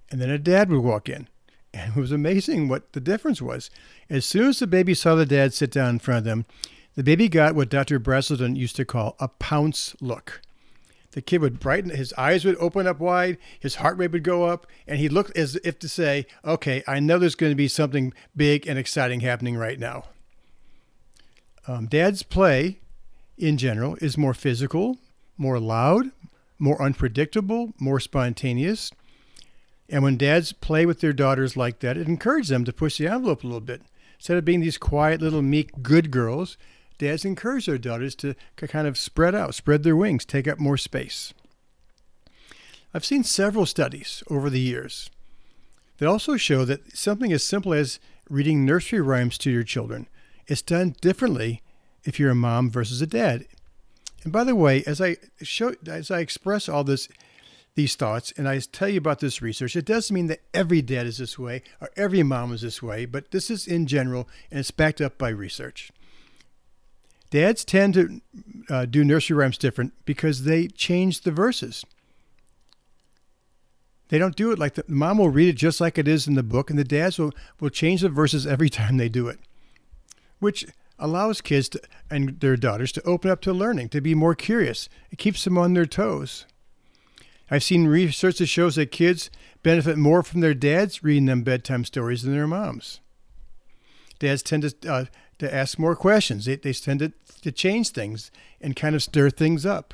And 0.09 0.21
then 0.21 0.29
a 0.29 0.37
dad 0.37 0.69
would 0.69 0.79
walk 0.79 1.09
in 1.09 1.27
and 1.75 1.95
it 1.95 1.99
was 1.99 2.11
amazing 2.11 2.67
what 2.67 2.93
the 2.93 3.01
difference 3.01 3.41
was. 3.41 3.69
As 4.09 4.25
soon 4.25 4.47
as 4.47 4.59
the 4.59 4.67
baby 4.67 4.93
saw 4.93 5.15
the 5.15 5.25
dad 5.25 5.53
sit 5.53 5.71
down 5.71 5.89
in 5.89 5.99
front 5.99 6.19
of 6.19 6.23
them, 6.23 6.45
the 6.95 7.03
baby 7.03 7.27
got 7.27 7.55
what 7.55 7.69
Dr. 7.69 7.99
Brazelton 7.99 8.55
used 8.55 8.77
to 8.77 8.85
call 8.85 9.15
a 9.19 9.27
pounce 9.27 9.95
look. 9.99 10.41
the 11.11 11.21
kid 11.21 11.39
would 11.39 11.59
brighten, 11.59 11.91
his 11.91 12.13
eyes 12.17 12.43
would 12.43 12.57
open 12.57 12.87
up 12.87 12.99
wide, 12.99 13.37
his 13.59 13.75
heart 13.75 13.97
rate 13.97 14.11
would 14.11 14.23
go 14.23 14.43
up, 14.43 14.67
and 14.87 14.99
he 14.99 15.07
looked 15.07 15.35
as 15.37 15.55
if 15.57 15.79
to 15.79 15.87
say, 15.89 16.25
Okay, 16.43 16.83
I 16.87 16.99
know 16.99 17.19
there's 17.19 17.35
going 17.35 17.51
to 17.51 17.55
be 17.55 17.67
something 17.67 18.13
big 18.35 18.67
and 18.67 18.79
exciting 18.79 19.21
happening 19.21 19.55
right 19.55 19.79
now. 19.79 20.05
Um, 21.67 21.87
dad's 21.87 22.23
play, 22.23 22.79
in 23.37 23.57
general, 23.57 23.97
is 24.01 24.17
more 24.17 24.33
physical, 24.33 24.97
more 25.37 25.59
loud, 25.59 26.11
more 26.59 26.81
unpredictable, 26.81 27.73
more 27.79 27.99
spontaneous. 27.99 28.91
And 29.89 30.03
when 30.03 30.17
dads 30.17 30.51
play 30.51 30.85
with 30.85 30.99
their 30.99 31.13
daughters 31.13 31.55
like 31.55 31.79
that, 31.79 31.97
it 31.97 32.07
encourages 32.07 32.49
them 32.49 32.65
to 32.65 32.73
push 32.73 32.97
the 32.97 33.07
envelope 33.07 33.43
a 33.43 33.47
little 33.47 33.61
bit. 33.61 33.81
Instead 34.17 34.37
of 34.37 34.45
being 34.45 34.61
these 34.61 34.77
quiet, 34.77 35.21
little, 35.21 35.41
meek, 35.41 35.83
good 35.83 36.09
girls, 36.09 36.57
dads 36.97 37.25
encourage 37.25 37.65
their 37.65 37.77
daughters 37.77 38.15
to 38.15 38.33
kind 38.57 38.87
of 38.87 38.97
spread 38.97 39.35
out, 39.35 39.53
spread 39.53 39.83
their 39.83 39.95
wings, 39.95 40.25
take 40.25 40.47
up 40.47 40.57
more 40.57 40.77
space. 40.77 41.33
I've 42.93 43.05
seen 43.05 43.23
several 43.23 43.65
studies 43.65 44.23
over 44.29 44.49
the 44.49 44.59
years 44.59 45.09
that 45.97 46.07
also 46.07 46.37
show 46.37 46.65
that 46.65 46.97
something 46.97 47.31
as 47.31 47.43
simple 47.43 47.73
as 47.73 47.99
reading 48.29 48.65
nursery 48.65 49.01
rhymes 49.01 49.37
to 49.39 49.51
your 49.51 49.63
children 49.63 50.07
is 50.47 50.61
done 50.61 50.95
differently 51.01 51.61
if 52.03 52.19
you're 52.19 52.31
a 52.31 52.35
mom 52.35 52.69
versus 52.69 53.01
a 53.01 53.07
dad. 53.07 53.45
And 54.23 54.31
by 54.31 54.43
the 54.43 54.55
way, 54.55 54.83
as 54.85 55.01
I 55.01 55.17
show, 55.41 55.75
as 55.85 56.09
I 56.09 56.19
express 56.19 56.67
all 56.67 56.83
this, 56.83 57.07
these 57.75 57.95
thoughts, 57.95 58.33
and 58.37 58.47
I 58.47 58.59
tell 58.59 58.87
you 58.87 58.97
about 58.97 59.19
this 59.19 59.41
research, 59.41 59.75
it 59.75 59.85
doesn't 59.85 60.13
mean 60.13 60.27
that 60.27 60.41
every 60.53 60.81
dad 60.81 61.05
is 61.05 61.17
this 61.17 61.37
way 61.37 61.61
or 61.81 61.89
every 61.97 62.23
mom 62.23 62.53
is 62.53 62.61
this 62.61 62.81
way, 62.81 63.05
but 63.05 63.31
this 63.31 63.51
is 63.51 63.67
in 63.67 63.85
general, 63.85 64.29
and 64.49 64.59
it's 64.59 64.71
backed 64.71 65.01
up 65.01 65.17
by 65.17 65.29
research. 65.29 65.91
Dads 67.29 67.65
tend 67.65 67.93
to 67.95 68.21
uh, 68.69 68.85
do 68.85 69.03
nursery 69.03 69.35
rhymes 69.35 69.57
different 69.57 69.93
because 70.05 70.43
they 70.43 70.67
change 70.67 71.21
the 71.21 71.31
verses. 71.31 71.85
They 74.07 74.17
don't 74.17 74.35
do 74.37 74.51
it 74.51 74.59
like 74.59 74.75
the 74.75 74.85
mom 74.87 75.17
will 75.17 75.29
read 75.29 75.49
it 75.49 75.57
just 75.57 75.81
like 75.81 75.97
it 75.97 76.07
is 76.07 76.27
in 76.27 76.35
the 76.35 76.43
book, 76.43 76.69
and 76.69 76.79
the 76.79 76.85
dads 76.85 77.19
will, 77.19 77.33
will 77.59 77.69
change 77.69 78.01
the 78.01 78.09
verses 78.09 78.47
every 78.47 78.69
time 78.79 78.95
they 78.95 79.09
do 79.09 79.27
it, 79.27 79.39
which 80.39 80.65
allows 80.97 81.41
kids 81.41 81.67
to, 81.69 81.81
and 82.09 82.39
their 82.39 82.55
daughters 82.55 82.93
to 82.93 83.03
open 83.03 83.29
up 83.29 83.41
to 83.41 83.51
learning, 83.51 83.89
to 83.89 83.99
be 83.99 84.15
more 84.15 84.35
curious. 84.35 84.87
It 85.11 85.17
keeps 85.17 85.43
them 85.43 85.57
on 85.57 85.73
their 85.73 85.85
toes. 85.85 86.45
I've 87.49 87.63
seen 87.63 87.87
research 87.87 88.39
that 88.39 88.47
shows 88.47 88.75
that 88.75 88.91
kids 88.91 89.29
benefit 89.63 89.97
more 89.97 90.23
from 90.23 90.41
their 90.41 90.53
dads 90.53 91.03
reading 91.03 91.25
them 91.25 91.43
bedtime 91.43 91.85
stories 91.85 92.23
than 92.23 92.33
their 92.33 92.47
moms. 92.47 92.99
Dads 94.19 94.41
tend 94.41 94.63
to, 94.63 94.91
uh, 94.91 95.05
to 95.39 95.53
ask 95.53 95.77
more 95.77 95.95
questions. 95.95 96.45
They, 96.45 96.55
they 96.55 96.73
tend 96.73 96.99
to, 97.01 97.13
to 97.41 97.51
change 97.51 97.89
things 97.89 98.31
and 98.61 98.75
kind 98.75 98.95
of 98.95 99.03
stir 99.03 99.29
things 99.29 99.65
up, 99.65 99.93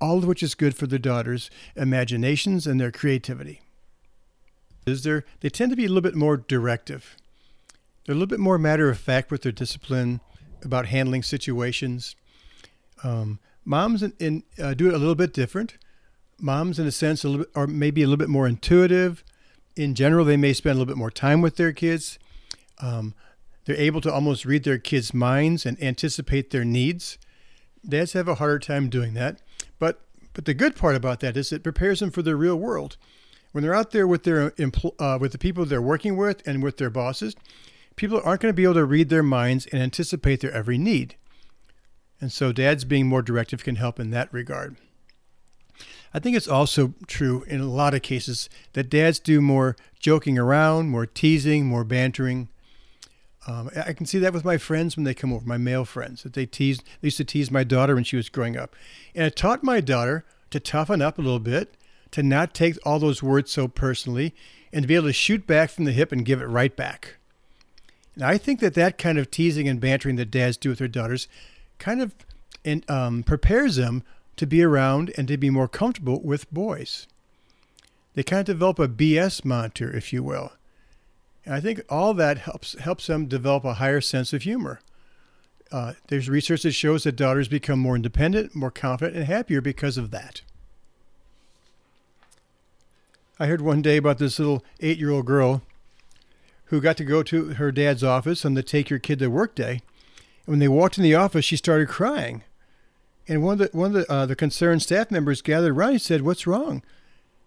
all 0.00 0.18
of 0.18 0.26
which 0.26 0.42
is 0.42 0.54
good 0.54 0.76
for 0.76 0.86
their 0.86 0.98
daughters' 0.98 1.50
imaginations 1.74 2.66
and 2.66 2.80
their 2.80 2.92
creativity. 2.92 3.62
Is 4.86 5.04
there, 5.04 5.24
they 5.40 5.48
tend 5.48 5.70
to 5.70 5.76
be 5.76 5.84
a 5.84 5.88
little 5.88 6.02
bit 6.02 6.16
more 6.16 6.36
directive. 6.36 7.16
They're 8.04 8.14
a 8.14 8.18
little 8.18 8.26
bit 8.26 8.40
more 8.40 8.58
matter 8.58 8.90
of 8.90 8.98
fact 8.98 9.30
with 9.30 9.42
their 9.42 9.52
discipline 9.52 10.20
about 10.64 10.86
handling 10.86 11.22
situations. 11.22 12.16
Um, 13.04 13.38
moms 13.64 14.02
in, 14.02 14.12
in 14.18 14.42
uh, 14.60 14.74
do 14.74 14.88
it 14.88 14.94
a 14.94 14.98
little 14.98 15.14
bit 15.14 15.32
different. 15.32 15.78
Moms, 16.40 16.78
in 16.78 16.86
a 16.86 16.92
sense, 16.92 17.24
are 17.24 17.66
maybe 17.66 18.02
a 18.02 18.06
little 18.06 18.18
bit 18.18 18.28
more 18.28 18.48
intuitive. 18.48 19.22
In 19.76 19.94
general, 19.94 20.24
they 20.24 20.36
may 20.36 20.52
spend 20.52 20.72
a 20.72 20.78
little 20.78 20.92
bit 20.92 20.98
more 20.98 21.10
time 21.10 21.40
with 21.40 21.56
their 21.56 21.72
kids. 21.72 22.18
Um, 22.80 23.14
they're 23.64 23.76
able 23.76 24.00
to 24.00 24.12
almost 24.12 24.44
read 24.44 24.64
their 24.64 24.78
kids' 24.78 25.14
minds 25.14 25.64
and 25.64 25.80
anticipate 25.82 26.50
their 26.50 26.64
needs. 26.64 27.18
Dads 27.88 28.12
have 28.12 28.28
a 28.28 28.36
harder 28.36 28.58
time 28.58 28.88
doing 28.88 29.14
that. 29.14 29.40
But 29.78 30.00
but 30.34 30.46
the 30.46 30.54
good 30.54 30.76
part 30.76 30.96
about 30.96 31.20
that 31.20 31.36
is 31.36 31.52
it 31.52 31.62
prepares 31.62 32.00
them 32.00 32.10
for 32.10 32.22
the 32.22 32.36
real 32.36 32.56
world. 32.56 32.96
When 33.52 33.62
they're 33.62 33.74
out 33.74 33.90
there 33.90 34.06
with 34.06 34.24
their 34.24 34.52
uh, 34.98 35.18
with 35.20 35.32
the 35.32 35.38
people 35.38 35.64
they're 35.64 35.82
working 35.82 36.16
with 36.16 36.46
and 36.46 36.62
with 36.62 36.78
their 36.78 36.90
bosses, 36.90 37.36
people 37.96 38.20
aren't 38.24 38.40
going 38.40 38.52
to 38.52 38.56
be 38.56 38.64
able 38.64 38.74
to 38.74 38.84
read 38.84 39.08
their 39.10 39.22
minds 39.22 39.66
and 39.66 39.80
anticipate 39.80 40.40
their 40.40 40.52
every 40.52 40.78
need. 40.78 41.16
And 42.20 42.32
so 42.32 42.52
dads 42.52 42.84
being 42.84 43.06
more 43.06 43.22
directive 43.22 43.64
can 43.64 43.76
help 43.76 44.00
in 44.00 44.10
that 44.10 44.32
regard. 44.32 44.76
I 46.14 46.18
think 46.18 46.36
it's 46.36 46.48
also 46.48 46.94
true 47.06 47.42
in 47.44 47.60
a 47.60 47.66
lot 47.66 47.94
of 47.94 48.02
cases 48.02 48.50
that 48.74 48.90
dads 48.90 49.18
do 49.18 49.40
more 49.40 49.76
joking 49.98 50.38
around, 50.38 50.90
more 50.90 51.06
teasing, 51.06 51.66
more 51.66 51.84
bantering. 51.84 52.48
Um, 53.46 53.70
I 53.74 53.92
can 53.92 54.06
see 54.06 54.18
that 54.18 54.32
with 54.32 54.44
my 54.44 54.56
friends 54.56 54.96
when 54.96 55.04
they 55.04 55.14
come 55.14 55.32
over, 55.32 55.46
my 55.46 55.56
male 55.56 55.84
friends, 55.84 56.22
that 56.22 56.34
they 56.34 56.46
tease. 56.46 56.78
They 56.78 57.06
used 57.06 57.16
to 57.16 57.24
tease 57.24 57.50
my 57.50 57.64
daughter 57.64 57.94
when 57.94 58.04
she 58.04 58.16
was 58.16 58.28
growing 58.28 58.56
up, 58.56 58.76
and 59.14 59.24
it 59.24 59.34
taught 59.34 59.64
my 59.64 59.80
daughter 59.80 60.24
to 60.50 60.60
toughen 60.60 61.02
up 61.02 61.18
a 61.18 61.22
little 61.22 61.40
bit, 61.40 61.74
to 62.12 62.22
not 62.22 62.54
take 62.54 62.76
all 62.86 62.98
those 62.98 63.22
words 63.22 63.50
so 63.50 63.66
personally, 63.66 64.34
and 64.72 64.82
to 64.82 64.88
be 64.88 64.94
able 64.94 65.08
to 65.08 65.12
shoot 65.12 65.46
back 65.46 65.70
from 65.70 65.86
the 65.86 65.92
hip 65.92 66.12
and 66.12 66.24
give 66.24 66.40
it 66.40 66.46
right 66.46 66.76
back. 66.76 67.16
And 68.14 68.22
I 68.22 68.38
think 68.38 68.60
that 68.60 68.74
that 68.74 68.98
kind 68.98 69.18
of 69.18 69.30
teasing 69.30 69.66
and 69.66 69.80
bantering 69.80 70.16
that 70.16 70.30
dads 70.30 70.56
do 70.56 70.68
with 70.68 70.78
their 70.78 70.88
daughters 70.88 71.26
kind 71.78 72.00
of 72.00 72.14
in, 72.62 72.84
um, 72.88 73.22
prepares 73.22 73.76
them 73.76 74.04
to 74.36 74.46
be 74.46 74.62
around 74.62 75.12
and 75.16 75.28
to 75.28 75.36
be 75.36 75.50
more 75.50 75.68
comfortable 75.68 76.20
with 76.22 76.52
boys. 76.52 77.06
They 78.14 78.22
kind 78.22 78.40
of 78.40 78.46
develop 78.46 78.78
a 78.78 78.88
BS 78.88 79.44
monitor, 79.44 79.94
if 79.94 80.12
you 80.12 80.22
will. 80.22 80.52
And 81.44 81.54
I 81.54 81.60
think 81.60 81.82
all 81.88 82.14
that 82.14 82.38
helps 82.38 82.78
helps 82.78 83.06
them 83.06 83.26
develop 83.26 83.64
a 83.64 83.74
higher 83.74 84.00
sense 84.00 84.32
of 84.32 84.42
humor. 84.42 84.80
Uh, 85.70 85.94
there's 86.08 86.28
research 86.28 86.62
that 86.62 86.72
shows 86.72 87.04
that 87.04 87.16
daughters 87.16 87.48
become 87.48 87.78
more 87.78 87.96
independent, 87.96 88.54
more 88.54 88.70
confident, 88.70 89.16
and 89.16 89.26
happier 89.26 89.60
because 89.60 89.96
of 89.96 90.10
that. 90.10 90.42
I 93.40 93.46
heard 93.46 93.62
one 93.62 93.82
day 93.82 93.96
about 93.96 94.18
this 94.18 94.38
little 94.38 94.62
eight 94.80 94.98
year 94.98 95.10
old 95.10 95.26
girl 95.26 95.62
who 96.66 96.80
got 96.80 96.96
to 96.98 97.04
go 97.04 97.22
to 97.22 97.54
her 97.54 97.72
dad's 97.72 98.04
office 98.04 98.44
on 98.44 98.54
the 98.54 98.62
take 98.62 98.88
your 98.88 98.98
kid 98.98 99.18
to 99.18 99.28
work 99.28 99.54
day. 99.54 99.80
And 100.46 100.52
when 100.52 100.58
they 100.58 100.68
walked 100.68 100.96
in 100.96 101.04
the 101.04 101.14
office, 101.14 101.44
she 101.44 101.56
started 101.56 101.88
crying. 101.88 102.44
And 103.28 103.42
one 103.42 103.60
of 103.60 103.70
the, 103.70 103.76
one 103.76 103.94
of 103.94 104.06
the, 104.06 104.12
uh, 104.12 104.26
the 104.26 104.36
concerned 104.36 104.82
staff 104.82 105.10
members 105.10 105.42
gathered 105.42 105.76
around 105.76 105.90
and 105.90 106.02
said, 106.02 106.22
What's 106.22 106.46
wrong? 106.46 106.82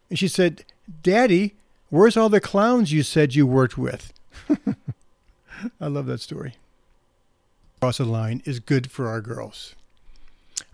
And 0.10 0.18
she 0.18 0.28
said, 0.28 0.64
Daddy, 1.04 1.56
where's 1.90 2.16
all 2.16 2.30
the 2.30 2.42
clowns 2.42 2.92
you 2.92 3.04
said 3.04 3.36
you 3.36 3.46
worked 3.46 3.78
with? 3.78 4.14
I 5.82 5.88
love 5.88 6.06
that 6.06 6.22
story. 6.22 6.56
Cross 7.82 7.98
the 7.98 8.06
line 8.06 8.42
is 8.46 8.60
good 8.60 8.92
for 8.92 9.08
our 9.08 9.22
girls. 9.22 9.76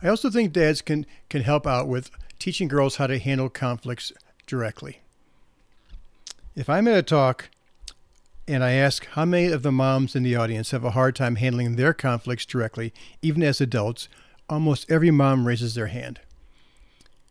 I 0.03 0.07
also 0.07 0.29
think 0.29 0.53
dads 0.53 0.81
can, 0.81 1.05
can 1.29 1.41
help 1.41 1.65
out 1.65 1.87
with 1.87 2.11
teaching 2.39 2.67
girls 2.67 2.97
how 2.97 3.07
to 3.07 3.19
handle 3.19 3.49
conflicts 3.49 4.11
directly. 4.47 4.99
If 6.55 6.69
I'm 6.69 6.87
at 6.87 6.97
a 6.97 7.03
talk 7.03 7.49
and 8.47 8.63
I 8.63 8.71
ask 8.71 9.05
how 9.07 9.25
many 9.25 9.51
of 9.51 9.63
the 9.63 9.71
moms 9.71 10.15
in 10.15 10.23
the 10.23 10.35
audience 10.35 10.71
have 10.71 10.83
a 10.83 10.91
hard 10.91 11.15
time 11.15 11.35
handling 11.35 11.75
their 11.75 11.93
conflicts 11.93 12.45
directly, 12.45 12.93
even 13.21 13.43
as 13.43 13.61
adults, 13.61 14.09
almost 14.51 14.91
every 14.91 15.11
mom 15.11 15.47
raises 15.47 15.73
their 15.73 15.87
hand. 15.87 16.19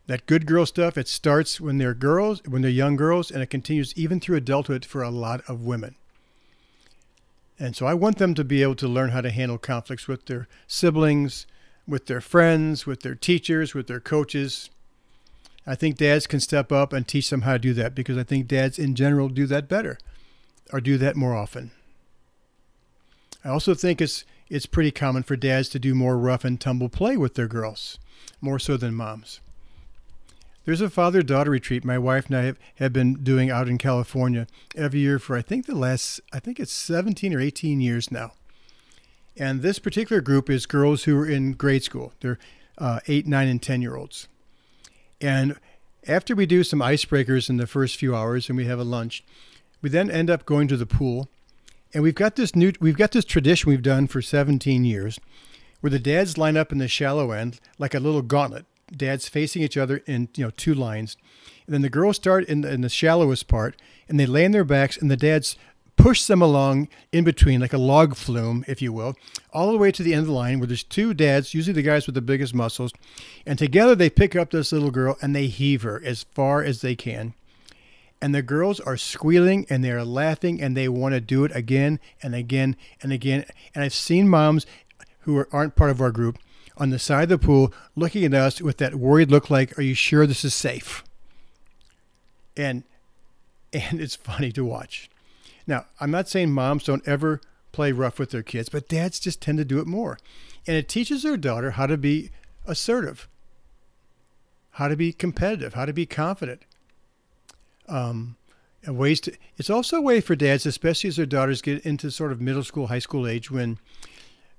That 0.07 0.27
good 0.27 0.47
girl 0.47 0.67
stuff, 0.67 0.99
it 0.99 1.07
starts 1.07 1.61
when 1.61 1.79
they're 1.79 1.95
girls, 1.95 2.43
when 2.49 2.63
they're 2.63 2.71
young 2.71 2.97
girls, 2.97 3.31
and 3.31 3.43
it 3.43 3.51
continues 3.51 3.97
even 3.97 4.19
through 4.19 4.39
adulthood 4.39 4.85
for 4.85 5.03
a 5.03 5.11
lot 5.11 5.43
of 5.47 5.61
women. 5.61 5.95
And 7.59 7.77
so 7.77 7.87
I 7.87 7.95
want 7.95 8.17
them 8.17 8.35
to 8.35 8.43
be 8.43 8.63
able 8.63 8.75
to 8.77 8.89
learn 8.89 9.11
how 9.11 9.21
to 9.21 9.31
handle 9.31 9.59
conflicts 9.59 10.09
with 10.09 10.27
their 10.27 10.49
siblings, 10.67 11.47
with 11.87 12.07
their 12.07 12.23
friends, 12.23 12.87
with 12.87 13.03
their 13.03 13.15
teachers, 13.15 13.75
with 13.75 13.87
their 13.87 14.01
coaches. 14.01 14.71
I 15.67 15.75
think 15.75 15.99
dads 15.99 16.27
can 16.27 16.41
step 16.41 16.73
up 16.73 16.93
and 16.93 17.07
teach 17.07 17.29
them 17.29 17.43
how 17.43 17.53
to 17.53 17.59
do 17.59 17.75
that 17.75 17.95
because 17.95 18.17
I 18.17 18.23
think 18.23 18.49
dads 18.49 18.79
in 18.79 18.95
general 18.95 19.29
do 19.29 19.47
that 19.47 19.69
better 19.69 19.99
or 20.73 20.81
do 20.81 20.97
that 20.99 21.17
more 21.17 21.37
often. 21.37 21.71
I 23.45 23.51
also 23.51 23.75
think 23.75 24.01
it's 24.01 24.25
it's 24.51 24.67
pretty 24.67 24.91
common 24.91 25.23
for 25.23 25.37
dads 25.37 25.69
to 25.71 25.79
do 25.79 25.95
more 25.95 26.19
rough 26.19 26.45
and 26.45 26.61
tumble 26.61 26.89
play 26.89 27.17
with 27.17 27.35
their 27.35 27.47
girls, 27.47 27.99
more 28.41 28.59
so 28.59 28.77
than 28.77 28.95
moms. 28.95 29.41
There's 30.65 30.81
a 30.81 30.91
father 30.91 31.23
daughter 31.23 31.51
retreat 31.51 31.85
my 31.85 31.97
wife 31.97 32.27
and 32.27 32.37
I 32.37 32.43
have, 32.43 32.59
have 32.77 32.93
been 32.93 33.15
doing 33.15 33.51
out 33.51 33.69
in 33.69 33.79
California 33.79 34.47
every 34.77 35.01
year 35.01 35.19
for 35.19 35.37
I 35.37 35.43
think 35.43 35.67
the 35.67 35.75
last 35.75 36.21
I 36.33 36.39
think 36.39 36.61
it's 36.61 36.73
17 36.73 37.33
or 37.33 37.41
18 37.41 37.81
years 37.81 38.11
now. 38.11 38.33
And 39.37 39.63
this 39.63 39.79
particular 39.79 40.21
group 40.21 40.51
is 40.51 40.67
girls 40.67 41.05
who 41.05 41.19
are 41.19 41.27
in 41.27 41.53
grade 41.53 41.83
school. 41.83 42.13
They're 42.21 42.39
uh, 42.77 43.01
8, 43.07 43.27
9, 43.27 43.49
and 43.49 43.63
10 43.63 43.83
year 43.83 43.97
olds. 43.97 44.29
And 45.21 45.57
after 46.07 46.35
we 46.35 46.47
do 46.47 46.65
some 46.65 46.81
icebreakers 46.81 47.49
in 47.49 47.57
the 47.57 47.67
first 47.67 47.97
few 47.97 48.15
hours 48.15 48.49
and 48.49 48.57
we 48.57 48.67
have 48.67 48.79
a 48.79 48.85
lunch, 48.85 49.25
we 49.83 49.89
then 49.89 50.11
end 50.11 50.31
up 50.31 50.45
going 50.45 50.69
to 50.69 50.77
the 50.77 50.87
pool, 50.87 51.29
and 51.93 52.03
we've 52.03 52.15
got 52.15 52.37
this 52.37 52.55
new 52.55 52.73
we've 52.81 52.97
got 52.97 53.13
this 53.13 53.25
tradition 53.25 53.71
we've 53.71 53.83
done 53.83 54.07
for 54.07 54.23
17 54.23 54.85
years, 54.85 55.19
where 55.81 55.91
the 55.91 55.99
dads 55.99 56.39
line 56.39 56.57
up 56.57 56.73
in 56.73 56.79
the 56.79 56.89
shallow 56.89 57.31
end 57.31 57.61
like 57.79 57.95
a 57.95 58.01
little 58.01 58.23
gauntlet. 58.23 58.67
Dads 58.95 59.29
facing 59.29 59.63
each 59.63 59.77
other 59.77 59.99
in 60.07 60.29
you 60.37 60.45
know 60.45 60.51
two 60.51 60.75
lines, 60.75 61.17
and 61.67 61.75
then 61.75 61.83
the 61.83 61.89
girls 61.89 62.17
start 62.17 62.45
in 62.47 62.63
the, 62.63 62.73
in 62.73 62.81
the 62.81 62.89
shallowest 62.89 63.47
part, 63.47 63.81
and 64.09 64.19
they 64.19 64.27
lay 64.27 64.45
on 64.45 64.51
their 64.51 64.65
backs, 64.65 64.97
and 64.97 65.11
the 65.11 65.17
dads 65.17 65.57
push 65.97 66.25
them 66.25 66.41
along 66.41 66.89
in 67.13 67.25
between, 67.25 67.61
like 67.61 67.73
a 67.73 67.79
log 67.79 68.17
flume, 68.17 68.65
if 68.67 68.81
you 68.81 68.93
will, 68.93 69.15
all 69.53 69.71
the 69.71 69.79
way 69.79 69.93
to 69.93 70.03
the 70.03 70.13
end 70.13 70.23
of 70.23 70.27
the 70.27 70.33
line 70.33 70.59
where 70.59 70.67
there's 70.67 70.83
two 70.83 71.13
dads, 71.13 71.53
usually 71.53 71.75
the 71.75 71.83
guys 71.83 72.07
with 72.07 72.15
the 72.15 72.23
biggest 72.23 72.55
muscles, 72.55 72.93
and 73.47 73.59
together 73.59 73.95
they 73.95 74.09
pick 74.09 74.35
up 74.35 74.51
this 74.51 74.73
little 74.73 74.91
girl 74.91 75.17
and 75.21 75.37
they 75.37 75.47
heave 75.47 75.83
her 75.83 76.01
as 76.05 76.25
far 76.35 76.65
as 76.65 76.81
they 76.81 76.97
can. 76.97 77.35
And 78.23 78.35
the 78.35 78.43
girls 78.43 78.81
are 78.81 78.97
squealing 78.97 79.67
and 79.71 79.83
they're 79.83 80.05
laughing 80.05 80.61
and 80.61 80.77
they 80.77 80.89
want 80.89 81.15
to 81.15 81.21
do 81.21 81.45
it 81.45 81.53
again 81.55 81.99
and 82.23 82.35
again 82.35 82.77
and 83.03 83.13
again. 83.13 83.47
And 83.75 83.83
I've 83.83 83.95
seen 83.95 84.29
moms 84.29 84.67
who 85.21 85.45
aren't 85.53 85.77
part 85.77 85.91
of 85.91 86.01
our 86.01 86.11
group 86.11 86.39
on 86.77 86.91
the 86.91 86.99
side 86.99 87.25
of 87.25 87.41
the 87.41 87.47
pool 87.47 87.73
looking 87.95 88.25
at 88.25 88.35
us 88.35 88.61
with 88.61 88.79
that 88.79 88.95
worried 88.95 89.31
look 89.31 89.51
like, 89.51 89.79
Are 89.79 89.83
you 89.83 89.95
sure 89.95 90.27
this 90.27 90.45
is 90.45 90.55
safe? 90.55 91.05
And 92.57 92.85
and 93.73 94.01
it's 94.01 94.17
funny 94.17 94.51
to 94.53 94.65
watch. 94.65 95.09
Now, 95.67 95.87
I'm 96.01 96.11
not 96.11 96.29
saying 96.29 96.51
moms 96.51 96.85
don't 96.85 97.07
ever 97.07 97.41
play 97.73 97.93
rough 97.93 98.19
with 98.19 98.31
their 98.31 98.43
kids, 98.43 98.69
but 98.69 98.89
dads 98.89 99.21
just 99.21 99.41
tend 99.41 99.59
to 99.59 99.65
do 99.65 99.79
it 99.79 99.87
more. 99.87 100.19
And 100.67 100.77
it 100.77 100.89
teaches 100.89 101.23
their 101.23 101.37
daughter 101.37 101.73
how 101.73 101.87
to 101.87 101.97
be 101.97 102.31
assertive, 102.67 103.29
how 104.73 104.89
to 104.89 104.97
be 104.97 105.13
competitive, 105.13 105.75
how 105.75 105.85
to 105.85 105.93
be 105.93 106.07
confident. 106.07 106.63
Um, 107.91 108.37
ways 108.87 109.21
to, 109.23 109.33
it's 109.59 109.69
also 109.69 109.99
a 109.99 110.01
way 110.01 110.21
for 110.21 110.35
dads, 110.35 110.65
especially 110.65 111.09
as 111.09 111.17
their 111.17 111.27
daughters 111.27 111.61
get 111.61 111.85
into 111.85 112.11
sort 112.11 112.33
of 112.33 112.41
middle 112.41 112.65
school, 112.65 112.87
high 112.87 112.99
school 112.99 113.27
age, 113.27 113.51
when 113.51 113.79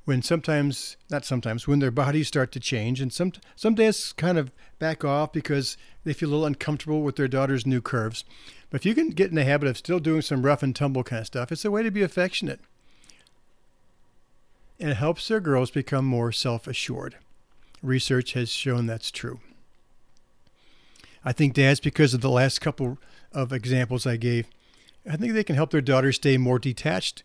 when 0.06 0.22
sometimes 0.22 0.98
not 1.10 1.24
sometimes 1.24 1.68
when 1.68 1.80
their 1.80 1.92
bodies 1.92 2.28
start 2.28 2.52
to 2.52 2.60
change 2.60 3.00
and 3.02 3.14
some 3.14 3.32
some 3.56 3.76
dads 3.76 4.14
kind 4.14 4.38
of 4.38 4.52
back 4.80 5.06
off 5.06 5.32
because 5.32 5.78
they 6.04 6.14
feel 6.14 6.30
a 6.30 6.32
little 6.32 6.46
uncomfortable 6.46 7.04
with 7.04 7.16
their 7.16 7.28
daughter's 7.28 7.68
new 7.68 7.82
curves 7.82 8.26
but 8.72 8.80
if 8.80 8.86
you 8.86 8.96
can 8.96 9.10
get 9.10 9.30
in 9.30 9.36
the 9.36 9.44
habit 9.44 9.68
of 9.68 9.78
still 9.78 10.00
doing 10.00 10.22
some 10.22 10.44
rough 10.44 10.64
and 10.64 10.74
tumble 10.74 11.04
kind 11.04 11.20
of 11.20 11.28
stuff, 11.28 11.52
it's 11.52 11.66
a 11.66 11.70
way 11.70 11.84
to 11.84 11.92
be 11.92 12.02
affectionate. 12.02 12.62
And 14.80 14.90
it 14.90 14.98
helps 14.98 15.28
their 15.28 15.42
girls 15.42 15.70
become 15.70 16.06
more 16.06 16.32
self 16.32 16.68
assured. 16.68 17.18
Research 17.84 18.32
has 18.34 18.50
shown 18.50 18.88
that's 18.88 19.12
true. 19.12 19.42
I 21.24 21.34
think 21.34 21.54
dads, 21.54 21.82
because 21.82 22.14
of 22.14 22.22
the 22.22 22.30
last 22.30 22.62
couple 22.62 22.98
of 23.34 23.54
examples 23.54 24.06
I 24.06 24.18
gave, 24.18 24.48
I 25.10 25.16
think 25.16 25.34
they 25.34 25.44
can 25.44 25.56
help 25.56 25.72
their 25.72 25.82
daughters 25.82 26.18
stay 26.18 26.38
more 26.38 26.60
detached, 26.60 27.24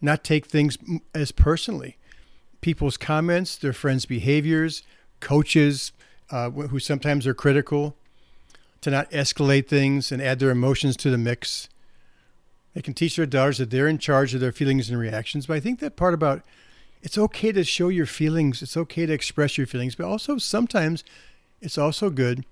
not 0.00 0.24
take 0.24 0.46
things 0.46 0.78
as 1.14 1.32
personally. 1.32 1.96
People's 2.60 2.96
comments, 2.96 3.56
their 3.56 3.72
friends' 3.72 4.06
behaviors, 4.06 4.82
coaches 5.20 5.92
uh, 6.30 6.50
who 6.50 6.78
sometimes 6.78 7.26
are 7.26 7.34
critical, 7.34 7.96
to 8.80 8.90
not 8.90 9.10
escalate 9.10 9.66
things 9.66 10.12
and 10.12 10.22
add 10.22 10.38
their 10.38 10.50
emotions 10.50 10.96
to 10.96 11.10
the 11.10 11.18
mix. 11.18 11.68
They 12.74 12.82
can 12.82 12.94
teach 12.94 13.16
their 13.16 13.26
daughters 13.26 13.58
that 13.58 13.70
they're 13.70 13.88
in 13.88 13.98
charge 13.98 14.34
of 14.34 14.40
their 14.40 14.52
feelings 14.52 14.90
and 14.90 14.98
reactions. 14.98 15.46
But 15.46 15.54
I 15.54 15.60
think 15.60 15.80
that 15.80 15.96
part 15.96 16.14
about 16.14 16.42
it's 17.02 17.18
okay 17.18 17.52
to 17.52 17.64
show 17.64 17.88
your 17.88 18.06
feelings, 18.06 18.62
it's 18.62 18.76
okay 18.76 19.06
to 19.06 19.12
express 19.12 19.56
your 19.56 19.66
feelings, 19.66 19.94
but 19.94 20.06
also 20.06 20.38
sometimes 20.38 21.04
it's 21.60 21.78
also 21.78 22.10
good 22.10 22.44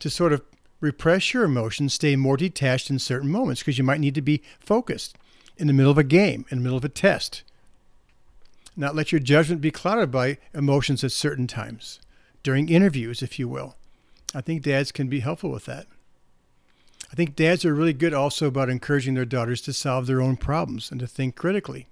to 0.00 0.10
sort 0.10 0.32
of 0.32 0.42
repress 0.84 1.32
your 1.32 1.44
emotions, 1.44 1.94
stay 1.94 2.14
more 2.14 2.36
detached 2.36 2.90
in 2.90 2.98
certain 2.98 3.30
moments 3.30 3.62
because 3.62 3.78
you 3.78 3.84
might 3.84 4.00
need 4.00 4.14
to 4.14 4.22
be 4.22 4.42
focused 4.60 5.16
in 5.56 5.66
the 5.66 5.72
middle 5.72 5.90
of 5.90 5.98
a 5.98 6.04
game, 6.04 6.44
in 6.50 6.58
the 6.58 6.62
middle 6.62 6.78
of 6.78 6.84
a 6.84 6.88
test. 6.88 7.42
Not 8.76 8.94
let 8.94 9.10
your 9.10 9.20
judgment 9.20 9.60
be 9.60 9.70
clouded 9.70 10.10
by 10.10 10.38
emotions 10.52 11.02
at 11.02 11.12
certain 11.12 11.46
times, 11.46 12.00
during 12.42 12.68
interviews, 12.68 13.22
if 13.22 13.38
you 13.38 13.48
will. 13.48 13.76
I 14.34 14.40
think 14.40 14.62
dads 14.62 14.92
can 14.92 15.08
be 15.08 15.20
helpful 15.20 15.50
with 15.50 15.64
that. 15.64 15.86
I 17.10 17.14
think 17.14 17.36
dads 17.36 17.64
are 17.64 17.74
really 17.74 17.92
good 17.92 18.12
also 18.12 18.46
about 18.46 18.68
encouraging 18.68 19.14
their 19.14 19.24
daughters 19.24 19.60
to 19.62 19.72
solve 19.72 20.06
their 20.06 20.20
own 20.20 20.36
problems 20.36 20.90
and 20.90 20.98
to 21.00 21.06
think 21.06 21.36
critically. 21.36 21.86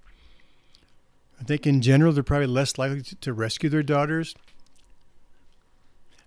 I 1.41 1.45
think 1.45 1.67
in 1.67 1.81
general, 1.81 2.13
they're 2.13 2.23
probably 2.23 2.47
less 2.47 2.77
likely 2.77 3.03
to 3.03 3.33
rescue 3.33 3.69
their 3.69 3.83
daughters. 3.83 4.35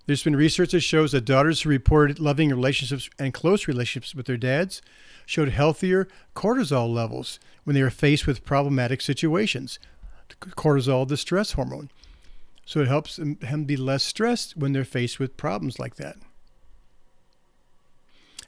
There's 0.05 0.23
been 0.23 0.35
research 0.35 0.71
that 0.71 0.81
shows 0.81 1.13
that 1.13 1.25
daughters 1.25 1.61
who 1.61 1.69
reported 1.69 2.19
loving 2.19 2.49
relationships 2.49 3.09
and 3.17 3.33
close 3.33 3.67
relationships 3.67 4.13
with 4.13 4.27
their 4.27 4.37
dads 4.37 4.81
showed 5.25 5.49
healthier 5.49 6.07
cortisol 6.35 6.93
levels 6.93 7.39
when 7.63 7.73
they 7.75 7.81
were 7.81 7.89
faced 7.89 8.27
with 8.27 8.45
problematic 8.45 9.01
situations. 9.01 9.79
Cortisol, 10.39 11.07
the 11.07 11.17
stress 11.17 11.53
hormone. 11.53 11.89
So 12.65 12.79
it 12.81 12.87
helps 12.87 13.17
them 13.17 13.63
be 13.65 13.77
less 13.77 14.03
stressed 14.03 14.57
when 14.57 14.73
they're 14.73 14.85
faced 14.85 15.19
with 15.19 15.37
problems 15.37 15.79
like 15.79 15.95
that. 15.95 16.17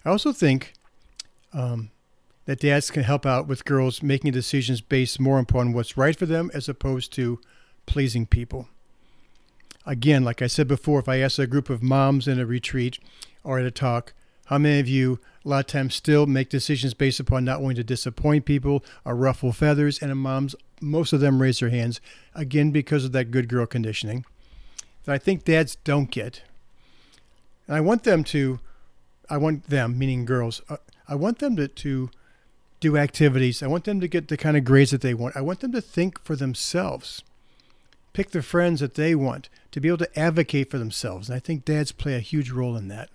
I 0.05 0.09
also 0.09 0.31
think 0.31 0.73
um, 1.53 1.91
that 2.45 2.59
dads 2.59 2.91
can 2.91 3.03
help 3.03 3.25
out 3.25 3.47
with 3.47 3.65
girls 3.65 4.01
making 4.01 4.31
decisions 4.31 4.81
based 4.81 5.19
more 5.19 5.39
upon 5.39 5.73
what's 5.73 5.97
right 5.97 6.15
for 6.15 6.25
them 6.25 6.49
as 6.53 6.69
opposed 6.69 7.13
to 7.13 7.39
pleasing 7.85 8.25
people. 8.25 8.69
Again, 9.87 10.25
like 10.25 10.41
I 10.41 10.47
said 10.47 10.67
before, 10.67 10.99
if 10.99 11.07
I 11.07 11.19
ask 11.19 11.39
a 11.39 11.47
group 11.47 11.69
of 11.69 11.81
moms 11.81 12.27
in 12.27 12.39
a 12.39 12.45
retreat 12.45 12.99
or 13.43 13.57
at 13.57 13.65
a 13.65 13.71
talk, 13.71 14.13
how 14.47 14.57
many 14.57 14.81
of 14.81 14.87
you 14.89 15.19
a 15.45 15.49
lot 15.49 15.59
of 15.61 15.67
times 15.67 15.95
still 15.95 16.25
make 16.25 16.49
decisions 16.49 16.93
based 16.93 17.21
upon 17.21 17.45
not 17.45 17.61
wanting 17.61 17.77
to 17.77 17.83
disappoint 17.85 18.43
people 18.43 18.83
or 19.05 19.15
ruffle 19.15 19.53
feathers? 19.53 19.99
And 19.99 20.13
moms, 20.17 20.55
most 20.81 21.13
of 21.13 21.21
them 21.21 21.41
raise 21.41 21.59
their 21.59 21.69
hands, 21.69 22.01
again, 22.35 22.71
because 22.71 23.05
of 23.05 23.13
that 23.13 23.31
good 23.31 23.47
girl 23.47 23.65
conditioning 23.65 24.25
that 25.05 25.13
I 25.13 25.17
think 25.17 25.45
dads 25.45 25.77
don't 25.85 26.11
get. 26.11 26.41
And 27.65 27.77
I 27.77 27.79
want 27.79 28.03
them 28.03 28.25
to, 28.25 28.59
I 29.29 29.37
want 29.37 29.69
them, 29.69 29.97
meaning 29.97 30.25
girls, 30.25 30.61
uh, 30.69 30.77
I 31.07 31.15
want 31.15 31.39
them 31.39 31.55
to, 31.55 31.69
to 31.69 32.09
do 32.81 32.97
activities. 32.97 33.63
I 33.63 33.67
want 33.67 33.85
them 33.85 34.01
to 34.01 34.07
get 34.09 34.27
the 34.27 34.35
kind 34.35 34.57
of 34.57 34.65
grades 34.65 34.91
that 34.91 34.99
they 34.99 35.13
want. 35.13 35.37
I 35.37 35.41
want 35.41 35.61
them 35.61 35.71
to 35.71 35.81
think 35.81 36.21
for 36.23 36.35
themselves, 36.35 37.23
pick 38.17 38.31
the 38.31 38.41
friends 38.41 38.79
that 38.79 38.95
they 38.95 39.13
want, 39.13 39.47
to 39.69 39.79
be 39.79 39.89
able 39.89 39.99
to 39.99 40.19
advocate 40.19 40.71
for 40.71 40.79
themselves. 40.79 41.29
And 41.29 41.35
I 41.35 41.39
think 41.39 41.63
dads 41.63 41.91
play 41.91 42.15
a 42.15 42.19
huge 42.19 42.49
role 42.49 42.75
in 42.75 42.87
that. 42.87 43.11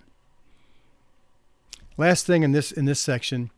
Last 1.97 2.25
thing 2.25 2.41
in 2.41 2.53
this 2.53 2.71
in 2.71 2.85
this 2.85 3.01
section, 3.01 3.51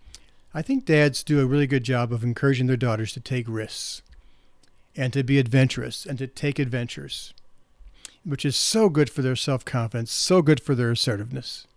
I 0.56 0.64
think 0.64 0.86
dads 0.86 1.24
do 1.24 1.40
a 1.40 1.46
really 1.46 1.68
good 1.68 1.84
job 1.84 2.12
of 2.12 2.24
encouraging 2.24 2.66
their 2.66 2.76
daughters 2.76 3.14
to 3.14 3.20
take 3.20 3.46
risks 3.48 4.02
and 4.96 5.14
to 5.14 5.22
be 5.22 5.38
adventurous 5.38 6.04
and 6.04 6.18
to 6.18 6.26
take 6.26 6.58
adventures, 6.58 7.32
which 8.24 8.44
is 8.44 8.56
so 8.56 8.90
good 8.90 9.12
for 9.12 9.22
their 9.22 9.36
self-confidence, 9.36 10.12
so 10.12 10.42
good 10.42 10.60
for 10.60 10.74
their 10.74 10.90
assertiveness. 10.90 11.68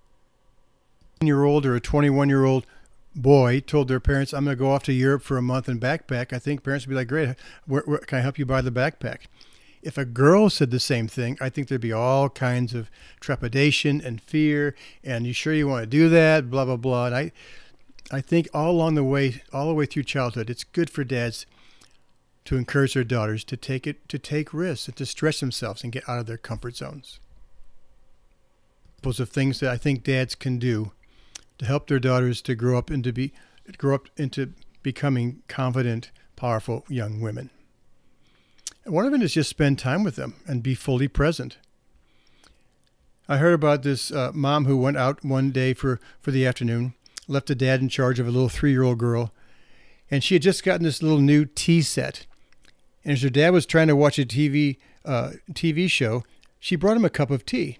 A 1.21 1.27
year 1.27 1.45
old 1.45 1.67
or 1.67 1.77
a 1.77 1.81
21 1.81 2.31
year 2.31 2.47
old 2.47 2.65
boy 3.15 3.61
told 3.61 3.89
their 3.89 4.01
parents, 4.01 4.33
I'm 4.33 4.47
going 4.47 4.57
to 4.57 4.65
go 4.65 4.73
off 4.73 4.85
to 4.85 4.95
Europe 4.95 5.25
for 5.25 5.37
a 5.37 5.43
month 5.43 5.69
and 5.69 5.79
backpack, 5.79 6.33
I 6.33 6.39
think 6.39 6.63
parents 6.63 6.87
would 6.87 6.93
be 6.93 6.97
like, 6.97 7.09
Great, 7.09 7.35
where, 7.67 7.83
where, 7.83 7.99
can 7.99 8.17
I 8.17 8.23
help 8.23 8.39
you 8.39 8.47
buy 8.47 8.63
the 8.63 8.71
backpack? 8.71 9.27
If 9.83 9.97
a 9.97 10.05
girl 10.05 10.51
said 10.51 10.71
the 10.71 10.81
same 10.81 11.09
thing, 11.09 11.39
I 11.41 11.49
think 11.49 11.69
there'd 11.69 11.81
be 11.81 11.93
all 11.93 12.29
kinds 12.29 12.75
of 12.75 12.91
trepidation 13.21 14.01
and 14.01 14.21
fear. 14.21 14.75
And 15.05 15.27
you 15.27 15.33
sure 15.33 15.55
you 15.55 15.69
want 15.69 15.85
to 15.85 15.87
do 15.87 16.09
that? 16.09 16.51
Blah 16.51 16.65
blah 16.65 16.77
blah. 16.77 17.07
And 17.07 17.15
I, 17.15 17.33
I 18.11 18.21
think 18.21 18.49
all 18.53 18.71
along 18.71 18.95
the 18.95 19.05
way, 19.05 19.43
all 19.53 19.69
the 19.69 19.75
way 19.75 19.87
through 19.87 20.05
childhood, 20.05 20.51
it's 20.51 20.65
good 20.65 20.91
for 20.91 21.05
dads 21.05 21.47
to 22.47 22.57
encourage 22.57 22.95
their 22.95 23.05
daughters 23.05 23.45
to 23.45 23.57
take 23.57 23.87
it, 23.87 24.09
to 24.09 24.19
take 24.19 24.55
risks, 24.55 24.89
and 24.89 24.97
to 24.97 25.05
stretch 25.05 25.41
themselves 25.41 25.83
and 25.83 25.93
get 25.93 26.09
out 26.09 26.19
of 26.19 26.27
their 26.27 26.39
comfort 26.39 26.77
zones. 26.77 27.21
Those 29.03 29.21
are 29.21 29.27
things 29.27 29.61
that 29.61 29.71
I 29.71 29.77
think 29.77 30.03
dads 30.03 30.35
can 30.35 30.59
do 30.59 30.93
to 31.59 31.67
help 31.67 31.87
their 31.87 31.99
daughters 31.99 32.41
to 32.43 32.55
grow 32.55 32.79
up 32.79 32.91
into 32.91 33.13
be 33.13 33.33
grow 33.77 33.95
up 33.95 34.09
into 34.17 34.55
becoming 34.83 35.43
confident, 35.47 36.11
powerful 36.37 36.85
young 36.89 37.21
women. 37.21 37.51
One 38.89 39.05
of 39.05 39.13
them 39.13 39.23
is 39.23 39.35
just 39.35 39.51
spend 39.51 39.79
time 39.79 40.03
with 40.03 40.17
them 40.17 40.37
and 40.47 40.63
be 40.63 40.75
fully 40.75 41.09
present. 41.09 41.59
I 43.29 43.37
heard 43.37 43.53
about 43.53 43.83
this 43.83 44.11
uh, 44.11 44.31
mom 44.33 44.65
who 44.65 44.79
went 44.79 44.97
out 44.97 45.23
one 45.23 45.51
day 45.51 45.75
for, 45.75 46.01
for 46.23 46.31
the 46.31 46.47
afternoon, 46.47 46.95
left 47.27 47.51
a 47.51 47.55
dad 47.55 47.83
in 47.83 47.91
charge 47.91 48.19
of 48.19 48.27
a 48.27 48.31
little 48.31 48.49
three 48.49 48.71
year 48.71 48.83
old 48.83 48.99
girl, 48.99 49.33
and 50.11 50.25
she 50.25 50.35
had 50.35 50.43
just 50.43 50.65
gotten 50.65 50.85
this 50.85 51.03
little 51.03 51.19
new 51.19 51.45
tea 51.45 51.83
set. 51.83 52.27
And 53.05 53.13
as 53.13 53.23
her 53.23 53.29
dad 53.29 53.51
was 53.51 53.67
trying 53.67 53.89
to 53.89 53.97
watch 53.97 54.19
a 54.19 54.25
TV, 54.25 54.79
uh, 55.05 55.33
TV 55.53 55.91
show, 55.91 56.25
she 56.59 56.75
brought 56.75 56.97
him 56.97 57.05
a 57.05 57.11
cup 57.11 57.31
of 57.31 57.45
tea. 57.45 57.79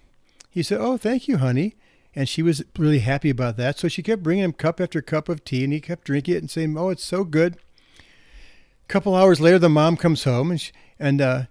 He 0.51 0.61
said, 0.61 0.79
Oh, 0.79 0.97
thank 0.97 1.27
you, 1.27 1.37
honey. 1.37 1.75
And 2.15 2.29
she 2.29 2.43
was 2.43 2.63
really 2.77 2.99
happy 2.99 3.31
about 3.31 3.57
that. 3.57 3.79
So 3.79 3.87
she 3.87 4.03
kept 4.03 4.23
bringing 4.23 4.43
him 4.43 4.53
cup 4.53 4.79
after 4.79 5.01
cup 5.01 5.29
of 5.29 5.43
tea, 5.43 5.63
and 5.63 5.73
he 5.73 5.81
kept 5.81 6.05
drinking 6.05 6.35
it 6.35 6.37
and 6.37 6.51
saying, 6.51 6.77
Oh, 6.77 6.89
it's 6.89 7.03
so 7.03 7.23
good. 7.23 7.57
A 7.97 8.87
couple 8.87 9.15
hours 9.15 9.41
later, 9.41 9.59
the 9.59 9.69
mom 9.69 9.97
comes 9.97 10.23
home, 10.23 10.51
and 10.51 10.61
she, 10.61 10.71
and 10.99 11.21
uh, 11.21 11.43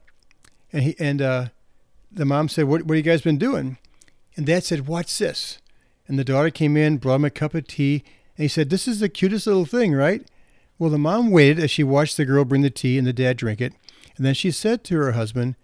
and 0.72 0.82
he 0.82 0.96
and 0.98 1.22
uh, 1.22 1.46
the 2.12 2.24
mom 2.24 2.48
said, 2.48 2.64
"What 2.66 2.82
what 2.82 2.96
have 2.96 3.04
you 3.04 3.10
guys 3.10 3.22
been 3.22 3.38
doing?" 3.38 3.78
And 4.36 4.46
Dad 4.46 4.64
said, 4.64 4.86
"What's 4.86 5.18
this?" 5.18 5.58
And 6.06 6.18
the 6.18 6.24
daughter 6.24 6.50
came 6.50 6.76
in, 6.76 6.98
brought 6.98 7.16
him 7.16 7.24
a 7.24 7.30
cup 7.30 7.54
of 7.54 7.66
tea, 7.66 8.04
and 8.36 8.44
he 8.44 8.48
said, 8.48 8.70
"This 8.70 8.86
is 8.86 9.00
the 9.00 9.08
cutest 9.08 9.46
little 9.46 9.64
thing, 9.64 9.92
right?" 9.92 10.26
Well, 10.78 10.90
the 10.90 10.98
mom 10.98 11.30
waited 11.30 11.58
as 11.58 11.72
she 11.72 11.82
watched 11.82 12.16
the 12.16 12.24
girl 12.24 12.44
bring 12.44 12.62
the 12.62 12.70
tea 12.70 12.98
and 12.98 13.06
the 13.06 13.12
dad 13.12 13.36
drink 13.36 13.60
it, 13.60 13.72
and 14.16 14.24
then 14.24 14.34
she 14.34 14.50
said 14.50 14.84
to 14.84 14.96
her 14.96 15.12
husband, 15.12 15.56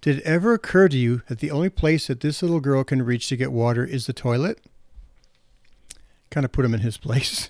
"Did 0.00 0.18
it 0.18 0.24
ever 0.24 0.52
occur 0.52 0.88
to 0.88 0.98
you 0.98 1.22
that 1.28 1.40
the 1.40 1.50
only 1.50 1.70
place 1.70 2.06
that 2.06 2.20
this 2.20 2.42
little 2.42 2.60
girl 2.60 2.84
can 2.84 3.02
reach 3.02 3.28
to 3.28 3.36
get 3.36 3.52
water 3.52 3.84
is 3.84 4.06
the 4.06 4.12
toilet?" 4.12 4.60
Kind 6.30 6.44
of 6.44 6.52
put 6.52 6.64
him 6.64 6.74
in 6.74 6.80
his 6.80 6.96
place. 6.98 7.48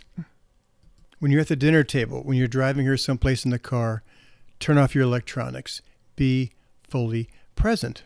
When 1.18 1.31
you're 1.31 1.42
at 1.42 1.48
the 1.48 1.57
dinner 1.57 1.85
table, 1.85 2.22
when 2.22 2.38
you're 2.38 2.48
driving 2.48 2.87
her 2.87 2.96
someplace 2.96 3.44
in 3.44 3.50
the 3.50 3.59
car, 3.59 4.03
turn 4.61 4.79
off 4.79 4.94
your 4.94 5.05
electronics. 5.05 5.83
Be 6.16 6.53
fully 6.88 7.29
present. 7.57 8.05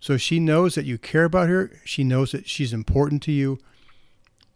So 0.00 0.16
she 0.16 0.38
knows 0.38 0.74
that 0.74 0.84
you 0.84 0.98
care 0.98 1.24
about 1.24 1.48
her. 1.48 1.80
She 1.84 2.04
knows 2.04 2.32
that 2.32 2.48
she's 2.48 2.72
important 2.72 3.22
to 3.24 3.32
you. 3.32 3.58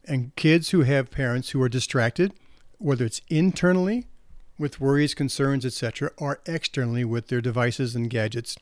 And 0.05 0.35
kids 0.37 0.71
who 0.71 0.83
have 0.83 1.11
parents 1.11 1.51
who 1.51 1.63
are 1.63 1.69
distracted, 1.69 2.33
whether 2.79 3.05
it's 3.05 3.21
internally 3.29 4.07
with 4.59 4.81
worries, 4.81 5.15
concerns, 5.15 5.65
etc., 5.65 6.11
or 6.17 6.41
externally 6.47 7.05
with 7.05 7.29
their 7.29 7.41
devices 7.41 7.95
and 7.95 8.11
gadgets, 8.11 8.57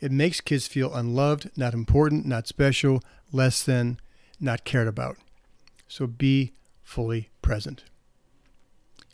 it 0.00 0.12
makes 0.12 0.40
kids 0.40 0.66
feel 0.66 0.94
unloved, 0.94 1.50
not 1.56 1.74
important, 1.74 2.26
not 2.26 2.46
special, 2.48 3.02
less 3.30 3.62
than, 3.62 3.98
not 4.40 4.64
cared 4.64 4.88
about. 4.88 5.16
So 5.86 6.06
be 6.06 6.52
fully 6.82 7.30
present. 7.40 7.84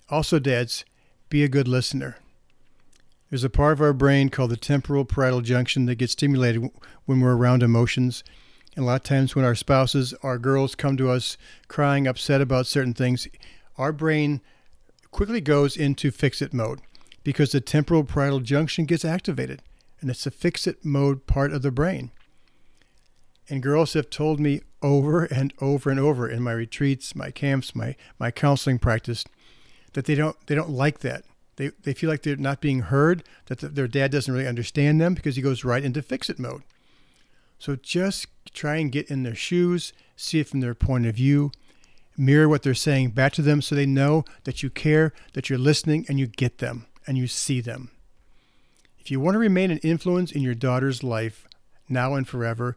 Also, 0.08 0.38
dads, 0.38 0.84
be 1.28 1.44
a 1.44 1.48
good 1.48 1.68
listener. 1.68 2.16
There's 3.30 3.44
a 3.44 3.50
part 3.50 3.74
of 3.74 3.82
our 3.82 3.92
brain 3.92 4.30
called 4.30 4.50
the 4.50 4.56
temporal 4.56 5.04
parietal 5.04 5.42
junction 5.42 5.84
that 5.86 5.96
gets 5.96 6.12
stimulated 6.12 6.70
when 7.04 7.20
we're 7.20 7.36
around 7.36 7.62
emotions. 7.62 8.24
And 8.74 8.84
a 8.84 8.86
lot 8.86 8.96
of 8.96 9.02
times, 9.02 9.36
when 9.36 9.44
our 9.44 9.54
spouses, 9.54 10.14
our 10.22 10.38
girls 10.38 10.74
come 10.74 10.96
to 10.96 11.10
us 11.10 11.36
crying, 11.68 12.06
upset 12.06 12.40
about 12.40 12.66
certain 12.66 12.94
things, 12.94 13.28
our 13.76 13.92
brain 13.92 14.40
quickly 15.10 15.40
goes 15.40 15.76
into 15.76 16.10
fix 16.10 16.40
it 16.40 16.54
mode 16.54 16.80
because 17.22 17.52
the 17.52 17.60
temporal 17.60 18.04
parietal 18.04 18.40
junction 18.40 18.86
gets 18.86 19.04
activated. 19.04 19.62
And 20.00 20.08
it's 20.08 20.24
the 20.24 20.30
fix 20.30 20.66
it 20.66 20.84
mode 20.84 21.26
part 21.26 21.52
of 21.52 21.62
the 21.62 21.70
brain. 21.70 22.12
And 23.50 23.62
girls 23.62 23.94
have 23.94 24.10
told 24.10 24.40
me 24.40 24.62
over 24.80 25.24
and 25.24 25.52
over 25.60 25.90
and 25.90 25.98
over 25.98 26.28
in 26.28 26.42
my 26.42 26.52
retreats, 26.52 27.16
my 27.16 27.30
camps, 27.30 27.74
my, 27.74 27.96
my 28.18 28.30
counseling 28.30 28.78
practice 28.78 29.24
that 29.94 30.04
they 30.04 30.14
don't 30.14 30.36
they 30.46 30.54
don't 30.54 30.70
like 30.70 31.00
that. 31.00 31.24
They, 31.58 31.72
they 31.82 31.92
feel 31.92 32.08
like 32.08 32.22
they're 32.22 32.36
not 32.36 32.60
being 32.60 32.82
heard, 32.82 33.24
that 33.46 33.58
the, 33.58 33.68
their 33.68 33.88
dad 33.88 34.12
doesn't 34.12 34.32
really 34.32 34.46
understand 34.46 35.00
them 35.00 35.14
because 35.14 35.34
he 35.34 35.42
goes 35.42 35.64
right 35.64 35.84
into 35.84 36.02
fix 36.02 36.30
it 36.30 36.38
mode. 36.38 36.62
So 37.58 37.74
just 37.74 38.28
try 38.54 38.76
and 38.76 38.92
get 38.92 39.10
in 39.10 39.24
their 39.24 39.34
shoes, 39.34 39.92
see 40.16 40.38
it 40.38 40.46
from 40.46 40.60
their 40.60 40.76
point 40.76 41.04
of 41.04 41.16
view, 41.16 41.50
mirror 42.16 42.48
what 42.48 42.62
they're 42.62 42.74
saying 42.74 43.10
back 43.10 43.32
to 43.32 43.42
them 43.42 43.60
so 43.60 43.74
they 43.74 43.86
know 43.86 44.24
that 44.44 44.62
you 44.62 44.70
care, 44.70 45.12
that 45.32 45.50
you're 45.50 45.58
listening, 45.58 46.06
and 46.08 46.20
you 46.20 46.28
get 46.28 46.58
them 46.58 46.86
and 47.08 47.18
you 47.18 47.26
see 47.26 47.60
them. 47.60 47.90
If 49.00 49.10
you 49.10 49.18
want 49.18 49.34
to 49.34 49.40
remain 49.40 49.72
an 49.72 49.78
influence 49.78 50.30
in 50.30 50.42
your 50.42 50.54
daughter's 50.54 51.02
life 51.02 51.48
now 51.88 52.14
and 52.14 52.28
forever, 52.28 52.76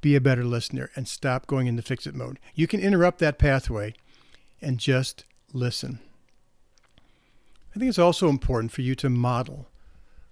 be 0.00 0.16
a 0.16 0.20
better 0.20 0.44
listener 0.44 0.90
and 0.96 1.06
stop 1.06 1.46
going 1.46 1.68
into 1.68 1.82
fix 1.82 2.08
it 2.08 2.14
mode. 2.14 2.40
You 2.56 2.66
can 2.66 2.80
interrupt 2.80 3.20
that 3.20 3.38
pathway 3.38 3.94
and 4.60 4.78
just 4.78 5.24
listen. 5.52 6.00
I 7.76 7.78
think 7.78 7.90
it's 7.90 7.98
also 7.98 8.30
important 8.30 8.72
for 8.72 8.80
you 8.80 8.94
to 8.94 9.10
model 9.10 9.68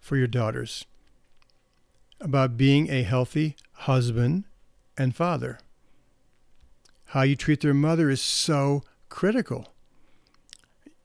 for 0.01 0.17
your 0.17 0.27
daughters 0.27 0.87
about 2.19 2.57
being 2.57 2.89
a 2.89 3.03
healthy 3.03 3.57
husband 3.73 4.45
and 4.97 5.15
father. 5.15 5.59
How 7.09 7.21
you 7.21 7.37
treat 7.37 7.61
their 7.61 7.75
mother 7.75 8.09
is 8.09 8.23
so 8.23 8.83
critical. 9.11 9.69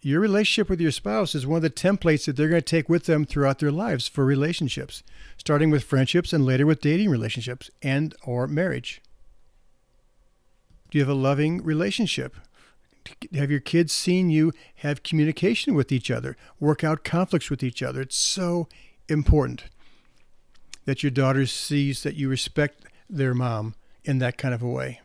Your 0.01 0.21
relationship 0.21 0.69
with 0.69 0.79
your 0.79 0.91
spouse 0.91 1.35
is 1.35 1.45
one 1.45 1.57
of 1.57 1.63
the 1.63 1.69
templates 1.69 2.25
that 2.25 2.37
they're 2.37 2.47
going 2.47 2.61
to 2.61 2.65
take 2.65 2.87
with 2.87 3.03
them 3.03 3.25
throughout 3.25 3.59
their 3.59 3.69
lives 3.69 4.07
for 4.07 4.23
relationships, 4.23 5.03
starting 5.37 5.69
with 5.69 5.83
friendships 5.83 6.31
and 6.31 6.45
later 6.45 6.65
with 6.65 6.79
dating 6.79 7.09
relationships 7.09 7.69
and 7.83 8.15
or 8.23 8.47
marriage. 8.47 9.01
Do 10.89 10.99
you 10.99 11.03
have 11.03 11.13
a 11.13 11.19
loving 11.19 11.61
relationship 11.65 12.37
have 13.33 13.51
your 13.51 13.59
kids 13.59 13.93
seen 13.93 14.29
you 14.29 14.51
have 14.75 15.03
communication 15.03 15.75
with 15.75 15.91
each 15.91 16.09
other, 16.11 16.37
work 16.59 16.83
out 16.83 17.03
conflicts 17.03 17.49
with 17.49 17.63
each 17.63 17.81
other? 17.81 18.01
It's 18.01 18.17
so 18.17 18.67
important 19.07 19.65
that 20.85 21.03
your 21.03 21.11
daughter 21.11 21.45
sees 21.45 22.03
that 22.03 22.15
you 22.15 22.29
respect 22.29 22.85
their 23.09 23.33
mom 23.33 23.75
in 24.03 24.19
that 24.19 24.37
kind 24.37 24.53
of 24.53 24.61
a 24.61 24.67
way. 24.67 25.01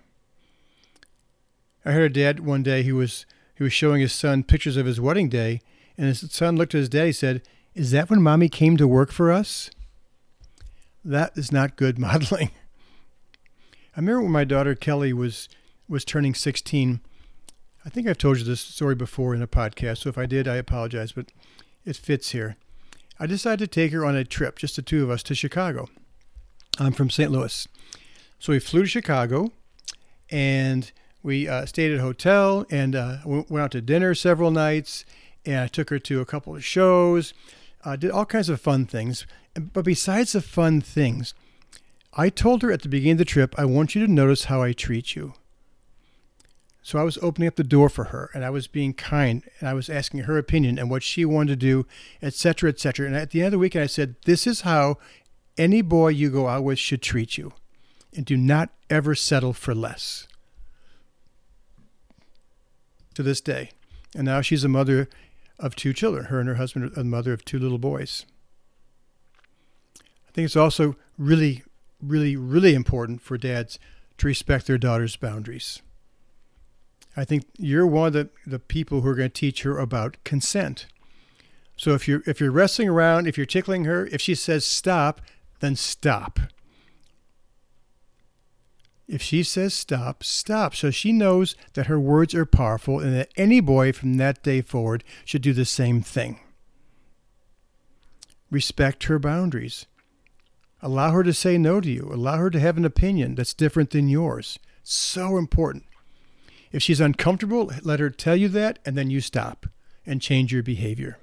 I 1.85 1.93
heard 1.93 2.11
a 2.11 2.15
dad 2.15 2.41
one 2.41 2.63
day 2.63 2.83
he 2.83 2.93
was 2.93 3.27
he 3.55 3.63
was 3.63 3.73
showing 3.73 4.01
his 4.01 4.13
son 4.13 4.43
pictures 4.43 4.77
of 4.77 4.87
his 4.87 5.01
wedding 5.01 5.29
day, 5.29 5.61
and 5.97 6.07
his 6.07 6.21
son 6.33 6.57
looked 6.57 6.75
at 6.75 6.79
his 6.79 6.89
dad. 6.89 7.07
He 7.07 7.13
said, 7.13 7.43
"Is 7.75 7.91
that 7.91 8.11
when 8.11 8.23
mommy 8.23 8.49
came 8.49 8.77
to 8.79 8.89
work 8.89 9.13
for 9.13 9.31
us?" 9.31 9.71
That 11.05 11.37
is 11.37 11.53
not 11.53 11.77
good 11.77 11.99
modeling. 12.07 12.51
I 13.97 14.01
remember 14.01 14.23
when 14.23 14.33
my 14.33 14.45
daughter 14.45 14.75
Kelly 14.75 15.13
was 15.13 15.49
was 15.89 16.05
turning 16.05 16.35
16 16.35 17.01
I 17.87 17.91
think 17.91 18.07
I've 18.07 18.19
told 18.19 18.39
you 18.39 18.45
this 18.45 18.63
story 18.63 18.95
before 18.95 19.35
in 19.35 19.43
a 19.43 19.47
podcast, 19.47 19.99
so 19.99 20.09
if 20.09 20.17
I 20.17 20.25
did, 20.25 20.49
I 20.49 20.57
apologize, 20.57 21.13
but 21.13 21.33
it 21.85 21.97
fits 21.97 22.31
here. 22.31 22.57
I 23.21 23.27
decided 23.27 23.59
to 23.61 23.67
take 23.67 23.93
her 23.93 24.07
on 24.07 24.17
a 24.17 24.25
trip, 24.25 24.59
just 24.59 24.77
the 24.77 24.83
two 24.83 25.03
of 25.05 25.11
us, 25.11 25.23
to 25.25 25.35
Chicago. 25.35 25.89
I'm 26.79 26.93
from 26.93 27.11
St. 27.11 27.31
Louis. 27.31 27.69
So 28.39 28.53
we 28.53 28.59
flew 28.59 28.83
to 28.83 28.89
Chicago 28.89 29.53
and 30.31 30.91
we 31.23 31.47
uh, 31.47 31.67
stayed 31.67 31.93
at 31.93 31.99
a 31.99 32.03
hotel 32.03 32.67
and 32.71 32.97
uh, 32.97 33.19
went 33.25 33.63
out 33.63 33.71
to 33.73 33.81
dinner 33.81 34.15
several 34.15 34.51
nights. 34.51 35.05
And 35.47 35.61
I 35.61 35.69
took 35.69 35.91
her 35.91 35.99
to 35.99 36.21
a 36.21 36.27
couple 36.27 36.57
of 36.57 36.65
shows, 36.65 37.35
uh, 37.85 37.97
did 37.97 38.11
all 38.11 38.25
kinds 38.25 38.49
of 38.49 38.61
fun 38.61 38.87
things. 38.87 39.27
But 39.55 39.85
besides 39.85 40.33
the 40.33 40.41
fun 40.41 40.81
things, 40.81 41.35
I 42.15 42.31
told 42.31 42.63
her 42.63 42.73
at 42.73 42.83
the 42.83 42.89
beginning 42.89 43.13
of 43.13 43.19
the 43.19 43.25
trip, 43.27 43.55
I 43.59 43.67
want 43.67 43.95
you 43.95 44.05
to 44.05 44.13
notice 44.13 44.45
how 44.45 44.63
I 44.63 44.73
treat 44.73 45.15
you. 45.15 45.35
So 46.85 46.99
I 46.99 47.03
was 47.03 47.17
opening 47.23 47.49
up 47.49 47.57
the 47.57 47.65
door 47.65 47.89
for 47.89 48.05
her 48.05 48.31
and 48.35 48.45
I 48.45 48.51
was 48.51 48.67
being 48.67 48.93
kind 48.93 49.43
and 49.59 49.67
I 49.67 49.73
was 49.73 49.89
asking 49.89 50.21
her 50.21 50.37
opinion 50.37 50.79
and 50.79 50.91
what 50.91 51.03
she 51.03 51.25
wanted 51.25 51.59
to 51.59 51.67
do, 51.67 51.87
etc., 52.21 52.69
etc. 52.69 53.07
And 53.07 53.17
at 53.17 53.31
the 53.31 53.41
end 53.41 53.47
of 53.47 53.53
the 53.53 53.59
weekend, 53.59 53.85
I 53.85 53.87
said, 53.87 54.17
This 54.27 54.47
is 54.47 54.61
how 54.61 54.99
any 55.57 55.81
boy 55.81 56.09
you 56.09 56.29
go 56.29 56.47
out 56.47 56.63
with 56.63 56.79
should 56.79 57.01
treat 57.01 57.39
you. 57.39 57.55
And 58.15 58.27
do 58.27 58.37
not 58.37 58.69
ever 58.91 59.15
settle 59.15 59.55
for 59.55 59.75
less. 59.75 60.29
To 63.15 63.23
this 63.23 63.41
day. 63.41 63.71
And 64.15 64.27
now 64.27 64.43
she's 64.43 64.63
a 64.63 64.69
mother 64.69 65.09
of 65.59 65.75
two 65.75 65.95
children. 65.95 66.27
Her 66.27 66.39
and 66.39 66.51
her 66.51 66.57
husband 66.57 66.85
are 66.85 66.91
the 66.91 67.05
mother 67.05 67.33
of 67.33 67.47
two 67.47 67.59
little 67.59 67.79
boys. 67.79 68.27
I 70.29 70.33
think 70.33 70.45
it's 70.45 70.55
also 70.55 70.97
really, 71.17 71.63
really, 72.03 72.37
really 72.37 72.75
important 72.75 73.23
for 73.23 73.39
dads 73.39 73.79
to 74.19 74.27
respect 74.27 74.67
their 74.67 74.77
daughters' 74.77 75.17
boundaries. 75.17 75.81
I 77.17 77.25
think 77.25 77.45
you're 77.57 77.87
one 77.87 78.09
of 78.09 78.13
the, 78.13 78.29
the 78.47 78.59
people 78.59 79.01
who 79.01 79.09
are 79.09 79.15
going 79.15 79.31
to 79.31 79.41
teach 79.41 79.63
her 79.63 79.79
about 79.79 80.17
consent. 80.25 80.87
So 81.77 81.93
if 81.95 82.07
you're 82.07 82.23
if 82.27 82.41
you're 82.41 82.51
wrestling 82.51 82.89
around, 82.89 83.27
if 83.27 83.37
you're 83.37 83.47
tickling 83.47 83.85
her, 83.85 84.07
if 84.07 84.21
she 84.21 84.35
says 84.35 84.65
stop, 84.65 85.21
then 85.61 85.77
stop. 85.77 86.39
If 89.07 89.21
she 89.21 89.43
says 89.43 89.75
stop, 89.75 90.25
stop. 90.25 90.75
So 90.75 90.91
she 90.91 91.13
knows 91.13 91.57
that 91.75 91.87
her 91.87 92.01
words 92.01 92.35
are 92.35 92.47
powerful 92.47 93.01
and 93.01 93.15
that 93.15 93.33
any 93.37 93.61
boy 93.61 93.93
from 93.93 94.15
that 94.15 94.43
day 94.43 94.63
forward 94.63 95.05
should 95.25 95.43
do 95.43 95.53
the 95.53 95.65
same 95.65 96.01
thing. 96.01 96.41
Respect 98.51 99.05
her 99.05 99.19
boundaries. 99.19 99.87
Allow 100.81 101.11
her 101.13 101.23
to 101.23 101.35
say 101.35 101.59
no 101.59 101.81
to 101.81 101.91
you. 101.91 102.11
Allow 102.13 102.39
her 102.39 102.51
to 102.51 102.61
have 102.61 102.77
an 102.77 102.85
opinion 102.85 103.35
that's 103.35 103.55
different 103.55 103.91
than 103.91 104.09
yours. 104.09 104.59
So 104.83 105.37
important. 105.37 105.85
If 106.75 106.83
she's 106.83 107.01
uncomfortable, 107.01 107.71
let 107.85 108.01
her 108.01 108.11
tell 108.11 108.35
you 108.35 108.49
that, 108.49 108.81
and 108.85 108.99
then 108.99 109.09
you 109.09 109.21
stop 109.21 109.67
and 110.05 110.21
change 110.21 110.53
your 110.53 110.65
behavior. 110.65 111.19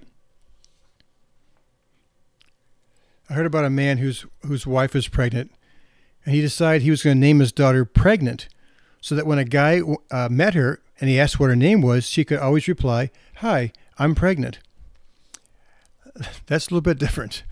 I 3.29 3.33
heard 3.33 3.45
about 3.45 3.65
a 3.65 3.69
man 3.69 3.97
whose 3.97 4.25
whose 4.45 4.65
wife 4.65 4.93
was 4.93 5.09
pregnant, 5.09 5.51
and 6.25 6.33
he 6.33 6.39
decided 6.39 6.83
he 6.83 6.89
was 6.89 7.03
going 7.03 7.17
to 7.17 7.19
name 7.19 7.41
his 7.41 7.51
daughter 7.51 7.83
Pregnant, 7.83 8.47
so 9.01 9.13
that 9.13 9.27
when 9.27 9.39
a 9.39 9.43
guy 9.43 9.81
uh, 10.09 10.29
met 10.31 10.53
her 10.53 10.81
and 11.01 11.09
he 11.09 11.19
asked 11.19 11.37
what 11.37 11.49
her 11.49 11.55
name 11.57 11.81
was, 11.81 12.05
she 12.05 12.23
could 12.23 12.39
always 12.39 12.69
reply, 12.69 13.11
"Hi, 13.39 13.73
I'm 13.99 14.15
pregnant." 14.15 14.59
That's 16.45 16.67
a 16.67 16.69
little 16.69 16.79
bit 16.79 16.97
different. 16.97 17.43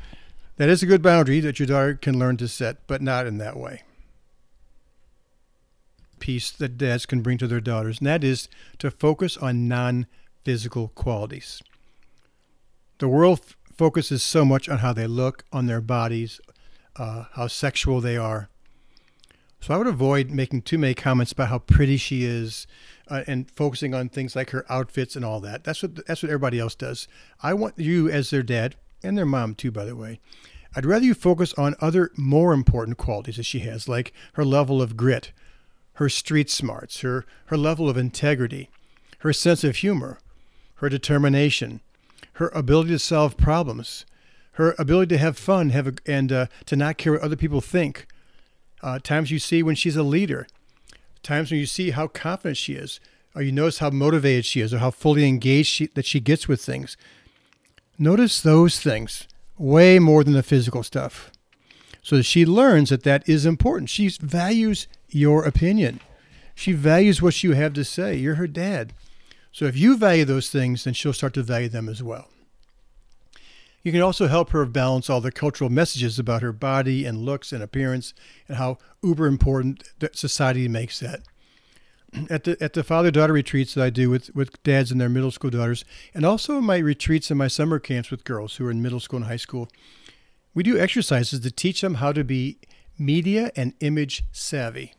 That 0.56 0.70
is 0.70 0.82
a 0.82 0.86
good 0.86 1.02
boundary 1.02 1.42
that 1.42 1.60
your 1.60 1.68
daughter 1.68 1.96
can 1.96 2.18
learn 2.18 2.38
to 2.38 2.48
set, 2.48 2.88
but 2.88 3.02
not 3.02 3.28
in 3.28 3.40
that 3.40 3.58
way 3.58 3.84
piece 6.20 6.52
that 6.52 6.78
dads 6.78 7.06
can 7.06 7.22
bring 7.22 7.38
to 7.38 7.48
their 7.48 7.62
daughters, 7.62 8.00
and 8.00 8.08
that 8.08 8.24
is 8.24 8.50
to 8.80 8.92
focus 8.92 9.38
on 9.38 9.68
non 9.68 10.08
physical 10.44 10.90
qualities. 10.90 11.62
The 13.00 13.08
world 13.08 13.40
f- 13.40 13.58
focuses 13.76 14.24
so 14.24 14.44
much 14.44 14.68
on 14.68 14.80
how 14.80 14.94
they 14.94 15.08
look, 15.08 15.44
on 15.52 15.68
their 15.68 15.82
bodies, 15.82 16.40
uh, 16.96 17.26
how 17.34 17.48
sexual 17.48 18.02
they 18.02 18.18
are. 18.18 18.50
So 19.62 19.74
I 19.74 19.78
would 19.78 19.88
avoid 19.88 20.30
making 20.30 20.62
too 20.62 20.78
many 20.78 20.94
comments 20.94 21.32
about 21.32 21.50
how 21.50 21.60
pretty 21.60 21.98
she 21.98 22.24
is, 22.24 22.66
uh, 23.10 23.24
and 23.28 23.50
focusing 23.52 23.94
on 23.94 24.10
things 24.10 24.36
like 24.36 24.52
her 24.52 24.66
outfits 24.70 25.16
and 25.16 25.26
all 25.26 25.40
that. 25.42 25.64
That's 25.64 25.82
what 25.82 26.06
that's 26.08 26.24
what 26.24 26.30
everybody 26.30 26.60
else 26.60 26.76
does. 26.76 27.08
I 27.42 27.54
want 27.54 27.78
you 27.78 28.10
as 28.10 28.30
their 28.30 28.44
dad 28.44 28.76
and 29.04 29.18
their 29.18 29.26
mom 29.26 29.56
too, 29.56 29.72
by 29.72 29.86
the 29.86 29.96
way. 29.96 30.20
I'd 30.76 30.86
rather 30.86 31.06
you 31.06 31.14
focus 31.16 31.54
on 31.56 31.76
other 31.82 32.12
more 32.16 32.54
important 32.54 32.98
qualities 32.98 33.38
that 33.38 33.44
she 33.44 33.60
has, 33.60 33.90
like 33.90 34.14
her 34.34 34.46
level 34.46 34.82
of 34.82 34.96
grit, 34.96 35.32
her 36.00 36.08
street 36.08 36.50
smarts, 36.50 37.02
her, 37.02 37.26
her 37.48 37.58
level 37.58 37.90
of 37.90 37.98
integrity, 37.98 38.70
her 39.20 39.34
sense 39.34 39.66
of 39.66 39.76
humor, 39.76 40.18
her 40.76 40.88
determination, 40.88 41.82
her 42.36 42.48
ability 42.56 42.92
to 42.92 42.98
solve 42.98 43.36
problems, 43.36 44.06
her 44.54 44.76
ability 44.80 45.14
to 45.14 45.18
have 45.18 45.38
fun, 45.38 45.72
have 45.72 45.88
a, 45.88 45.94
and 46.06 46.32
uh, 46.32 46.46
to 46.66 46.78
not 46.78 46.98
care 46.98 47.12
what 47.12 47.22
other 47.22 47.36
people 47.36 47.60
think. 47.60 48.08
Uh, 48.82 48.98
times 48.98 49.30
you 49.30 49.40
see 49.40 49.62
when 49.62 49.76
she's 49.76 49.98
a 49.98 50.04
leader, 50.04 50.48
times 51.22 51.52
when 51.52 51.60
you 51.60 51.66
see 51.66 51.90
how 51.90 52.08
confident 52.08 52.56
she 52.56 52.76
is, 52.76 53.02
or 53.36 53.42
you 53.42 53.52
notice 53.52 53.80
how 53.80 53.90
motivated 53.90 54.46
she 54.46 54.62
is, 54.62 54.74
or 54.74 54.78
how 54.78 54.92
fully 54.92 55.28
engaged 55.28 55.68
she, 55.68 55.88
that 55.88 56.06
she 56.06 56.22
gets 56.22 56.48
with 56.48 56.62
things. 56.62 56.96
Notice 57.98 58.40
those 58.40 58.80
things 58.80 59.28
way 59.58 60.00
more 60.00 60.24
than 60.24 60.34
the 60.34 60.44
physical 60.44 60.82
stuff. 60.82 61.30
So 62.02 62.22
she 62.22 62.46
learns 62.46 62.90
that 62.90 63.04
that 63.04 63.28
is 63.28 63.46
important. 63.46 63.90
She 63.90 64.08
values 64.08 64.88
your 65.10 65.44
opinion. 65.46 66.00
She 66.56 66.74
values 66.74 67.22
what 67.22 67.42
you 67.44 67.54
have 67.54 67.74
to 67.74 67.86
say. 67.86 68.16
You're 68.16 68.36
her 68.36 68.48
dad. 68.48 68.94
So 69.52 69.66
if 69.66 69.78
you 69.78 69.98
value 69.98 70.26
those 70.26 70.50
things, 70.50 70.84
then 70.84 70.94
she'll 70.94 71.14
start 71.14 71.34
to 71.36 71.44
value 71.44 71.70
them 71.70 71.90
as 71.90 72.04
well. 72.04 72.28
You 73.82 73.92
can 73.92 74.02
also 74.02 74.28
help 74.28 74.50
her 74.50 74.66
balance 74.66 75.10
all 75.10 75.22
the 75.22 75.32
cultural 75.32 75.70
messages 75.70 76.20
about 76.20 76.42
her 76.42 76.52
body 76.52 77.06
and 77.06 77.20
looks 77.20 77.52
and 77.52 77.64
appearance 77.64 78.14
and 78.48 78.58
how 78.58 78.78
uber 79.02 79.26
important 79.26 79.84
that 80.00 80.18
society 80.18 80.68
makes 80.68 81.00
that. 81.00 81.22
At 82.30 82.44
the 82.44 82.58
at 82.60 82.74
the 82.74 82.84
father 82.84 83.12
daughter 83.12 83.34
retreats 83.34 83.76
that 83.76 83.84
I 83.84 83.92
do 83.92 84.10
with, 84.10 84.36
with 84.36 84.62
dads 84.64 84.92
and 84.92 85.00
their 85.00 85.10
middle 85.10 85.30
school 85.30 85.52
daughters, 85.52 85.86
and 86.12 86.26
also 86.26 86.58
in 86.58 86.64
my 86.64 86.78
retreats 86.78 87.30
and 87.30 87.38
my 87.38 87.48
summer 87.48 87.78
camps 87.78 88.10
with 88.10 88.24
girls 88.24 88.56
who 88.56 88.66
are 88.66 88.72
in 88.72 88.82
middle 88.82 89.00
school 89.00 89.18
and 89.18 89.28
high 89.28 89.36
school, 89.36 89.70
we 90.56 90.64
do 90.64 90.80
exercises 90.80 91.40
to 91.40 91.52
teach 91.52 91.82
them 91.82 91.96
how 91.96 92.12
to 92.12 92.24
be 92.24 92.58
media 92.98 93.52
and 93.56 93.74
image 93.80 94.24
savvy. 94.32 94.96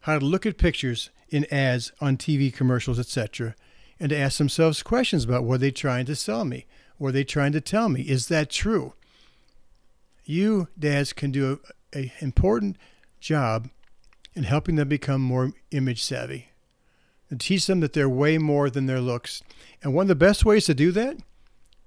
How 0.00 0.18
to 0.18 0.24
look 0.24 0.46
at 0.46 0.58
pictures 0.58 1.10
in 1.28 1.46
ads 1.52 1.92
on 2.00 2.16
TV 2.16 2.52
commercials, 2.52 2.98
etc., 2.98 3.54
and 3.98 4.10
to 4.10 4.16
ask 4.16 4.38
themselves 4.38 4.82
questions 4.82 5.24
about 5.24 5.44
what 5.44 5.60
they're 5.60 5.70
trying 5.70 6.06
to 6.06 6.16
sell 6.16 6.44
me 6.44 6.66
were 7.00 7.10
they 7.10 7.24
trying 7.24 7.50
to 7.50 7.60
tell 7.60 7.88
me? 7.88 8.02
Is 8.02 8.28
that 8.28 8.50
true? 8.50 8.92
You, 10.24 10.68
dads, 10.78 11.12
can 11.12 11.32
do 11.32 11.60
an 11.92 12.12
important 12.20 12.76
job 13.18 13.70
in 14.34 14.44
helping 14.44 14.76
them 14.76 14.88
become 14.88 15.22
more 15.22 15.52
image 15.72 16.04
savvy 16.04 16.50
and 17.30 17.40
teach 17.40 17.66
them 17.66 17.80
that 17.80 17.94
they're 17.94 18.08
way 18.08 18.38
more 18.38 18.70
than 18.70 18.86
their 18.86 19.00
looks. 19.00 19.42
And 19.82 19.94
one 19.94 20.04
of 20.04 20.08
the 20.08 20.14
best 20.14 20.44
ways 20.44 20.66
to 20.66 20.74
do 20.74 20.92
that 20.92 21.16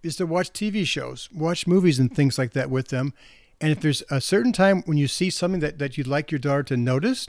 is 0.02 0.16
to 0.18 0.26
watch 0.26 0.52
TV 0.52 0.86
shows, 0.86 1.30
watch 1.34 1.68
movies 1.68 2.00
and 2.00 2.14
things 2.14 2.38
like 2.38 2.52
that 2.54 2.70
with 2.70 2.90
them. 2.90 3.14
And 3.62 3.72
if 3.72 3.80
there's 3.80 4.04
a 4.10 4.20
certain 4.20 4.52
time 4.52 4.82
when 4.86 4.98
you 4.98 5.08
see 5.08 5.30
something 5.30 5.62
that, 5.62 5.78
that 5.78 5.98
you'd 5.98 6.08
like 6.08 6.32
your 6.32 6.40
daughter 6.40 6.64
to 6.64 6.78
notice, 6.78 7.28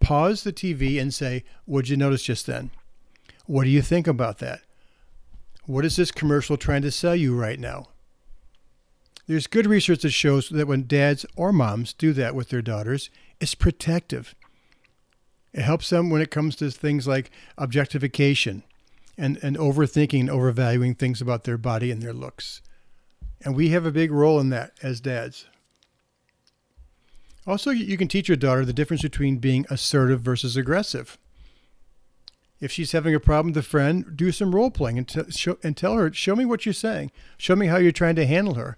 pause 0.00 0.42
the 0.42 0.52
TV 0.52 1.00
and 1.00 1.12
say, 1.12 1.44
What'd 1.64 1.88
you 1.88 1.96
notice 1.96 2.22
just 2.22 2.46
then? 2.46 2.70
What 3.46 3.64
do 3.64 3.70
you 3.70 3.82
think 3.82 4.06
about 4.06 4.38
that? 4.38 4.60
What 5.66 5.84
is 5.84 5.96
this 5.96 6.10
commercial 6.10 6.56
trying 6.56 6.82
to 6.82 6.90
sell 6.90 7.16
you 7.16 7.34
right 7.34 7.58
now? 7.58 7.88
There's 9.26 9.46
good 9.46 9.66
research 9.66 10.00
that 10.02 10.10
shows 10.10 10.48
that 10.48 10.66
when 10.66 10.86
dads 10.86 11.26
or 11.36 11.52
moms 11.52 11.92
do 11.92 12.14
that 12.14 12.34
with 12.34 12.48
their 12.48 12.62
daughters, 12.62 13.10
it's 13.40 13.54
protective. 13.54 14.34
It 15.52 15.62
helps 15.62 15.90
them 15.90 16.08
when 16.08 16.22
it 16.22 16.30
comes 16.30 16.56
to 16.56 16.70
things 16.70 17.06
like 17.06 17.30
objectification 17.58 18.62
and, 19.18 19.38
and 19.42 19.58
overthinking 19.58 20.20
and 20.20 20.30
overvaluing 20.30 20.94
things 20.94 21.20
about 21.20 21.44
their 21.44 21.58
body 21.58 21.90
and 21.90 22.00
their 22.00 22.14
looks. 22.14 22.62
And 23.44 23.54
we 23.54 23.68
have 23.70 23.84
a 23.84 23.92
big 23.92 24.10
role 24.10 24.40
in 24.40 24.48
that 24.50 24.72
as 24.82 25.00
dads. 25.00 25.46
Also, 27.48 27.70
you 27.70 27.96
can 27.96 28.08
teach 28.08 28.28
your 28.28 28.36
daughter 28.36 28.62
the 28.62 28.74
difference 28.74 29.00
between 29.00 29.38
being 29.38 29.64
assertive 29.70 30.20
versus 30.20 30.54
aggressive. 30.54 31.16
If 32.60 32.70
she's 32.70 32.92
having 32.92 33.14
a 33.14 33.20
problem 33.20 33.54
with 33.54 33.64
a 33.64 33.66
friend, 33.66 34.14
do 34.14 34.30
some 34.32 34.54
role 34.54 34.70
playing 34.70 34.98
and, 34.98 35.08
t- 35.08 35.30
show, 35.30 35.56
and 35.62 35.74
tell 35.74 35.94
her, 35.94 36.12
show 36.12 36.36
me 36.36 36.44
what 36.44 36.66
you're 36.66 36.74
saying. 36.74 37.10
Show 37.38 37.56
me 37.56 37.68
how 37.68 37.78
you're 37.78 37.90
trying 37.90 38.16
to 38.16 38.26
handle 38.26 38.54
her. 38.54 38.76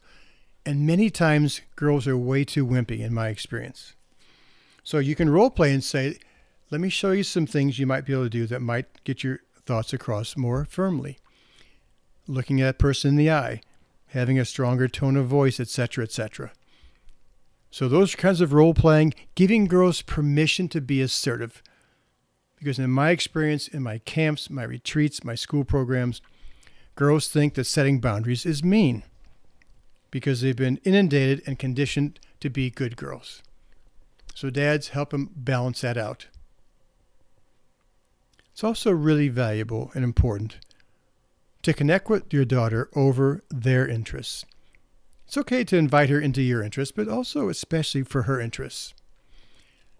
And 0.65 0.87
many 0.87 1.11
times, 1.11 1.63
girls 1.75 2.07
are 2.07 2.17
way 2.17 2.45
too 2.45 2.65
wimpy, 2.65 3.01
in 3.01 3.13
my 3.13 3.27
experience. 3.27 3.95
So 4.85 4.99
you 4.99 5.17
can 5.17 5.31
role 5.31 5.51
play 5.51 5.75
and 5.75 5.83
say, 5.83 6.19
let 6.71 6.81
me 6.81 6.91
show 6.91 7.11
you 7.11 7.25
some 7.25 7.47
things 7.47 7.81
you 7.81 7.89
might 7.89 8.07
be 8.07 8.13
able 8.13 8.25
to 8.25 8.31
do 8.31 8.47
that 8.47 8.63
might 8.63 9.03
get 9.03 9.25
your 9.25 9.41
thoughts 9.67 9.93
across 9.93 10.37
more 10.37 10.65
firmly. 10.65 11.19
Looking 12.29 12.61
at 12.61 12.69
a 12.69 12.75
person 12.75 13.11
in 13.11 13.17
the 13.17 13.33
eye, 13.33 13.63
having 14.09 14.39
a 14.39 14.45
stronger 14.45 14.87
tone 14.87 15.17
of 15.17 15.27
voice, 15.27 15.59
etc., 15.59 16.05
etc. 16.05 16.53
So 17.71 17.89
those 17.89 18.15
kinds 18.15 18.41
of 18.41 18.53
role 18.53 18.75
playing, 18.75 19.15
giving 19.35 19.67
girls 19.67 20.03
permission 20.03 20.69
to 20.69 20.81
be 20.81 21.01
assertive, 21.01 21.63
because 22.59 22.79
in 22.79 22.91
my 22.91 23.11
experience, 23.11 23.69
in 23.69 23.83
my 23.83 23.99
camps, 23.99 24.51
my 24.51 24.65
retreats, 24.65 25.25
my 25.25 25.35
school 25.35 25.65
programs, 25.65 26.21
girls 26.97 27.29
think 27.29 27.55
that 27.55 27.65
setting 27.65 28.01
boundaries 28.01 28.45
is 28.45 28.65
mean 28.65 29.05
because 30.11 30.41
they've 30.41 30.57
been 30.57 30.81
inundated 30.85 31.43
and 31.47 31.59
conditioned 31.59 32.19
to 32.41 32.51
be 32.51 32.71
good 32.71 32.97
girls. 32.97 33.43
So 34.35 34.51
dads 34.51 34.89
help 34.89 35.11
them 35.11 35.31
balance 35.35 35.83
that 35.83 35.97
out. 35.97 36.27
It's 38.53 38.65
also 38.65 38.91
really 38.91 39.29
valuable 39.29 39.91
and 39.95 40.05
important 40.05 40.59
to 41.63 41.73
connect 41.73 42.11
with 42.11 42.33
your 42.33 42.45
daughter 42.45 42.91
over 42.95 43.43
their 43.51 43.87
interests. 43.87 44.45
It's 45.31 45.39
okay 45.39 45.63
to 45.63 45.77
invite 45.77 46.11
her 46.11 46.21
into 46.21 46.43
your 46.43 46.61
interests, 46.61 46.91
but 46.91 47.07
also 47.07 47.49
especially 47.49 48.03
for 48.03 48.23
her 48.23 48.41
interests. 48.41 48.95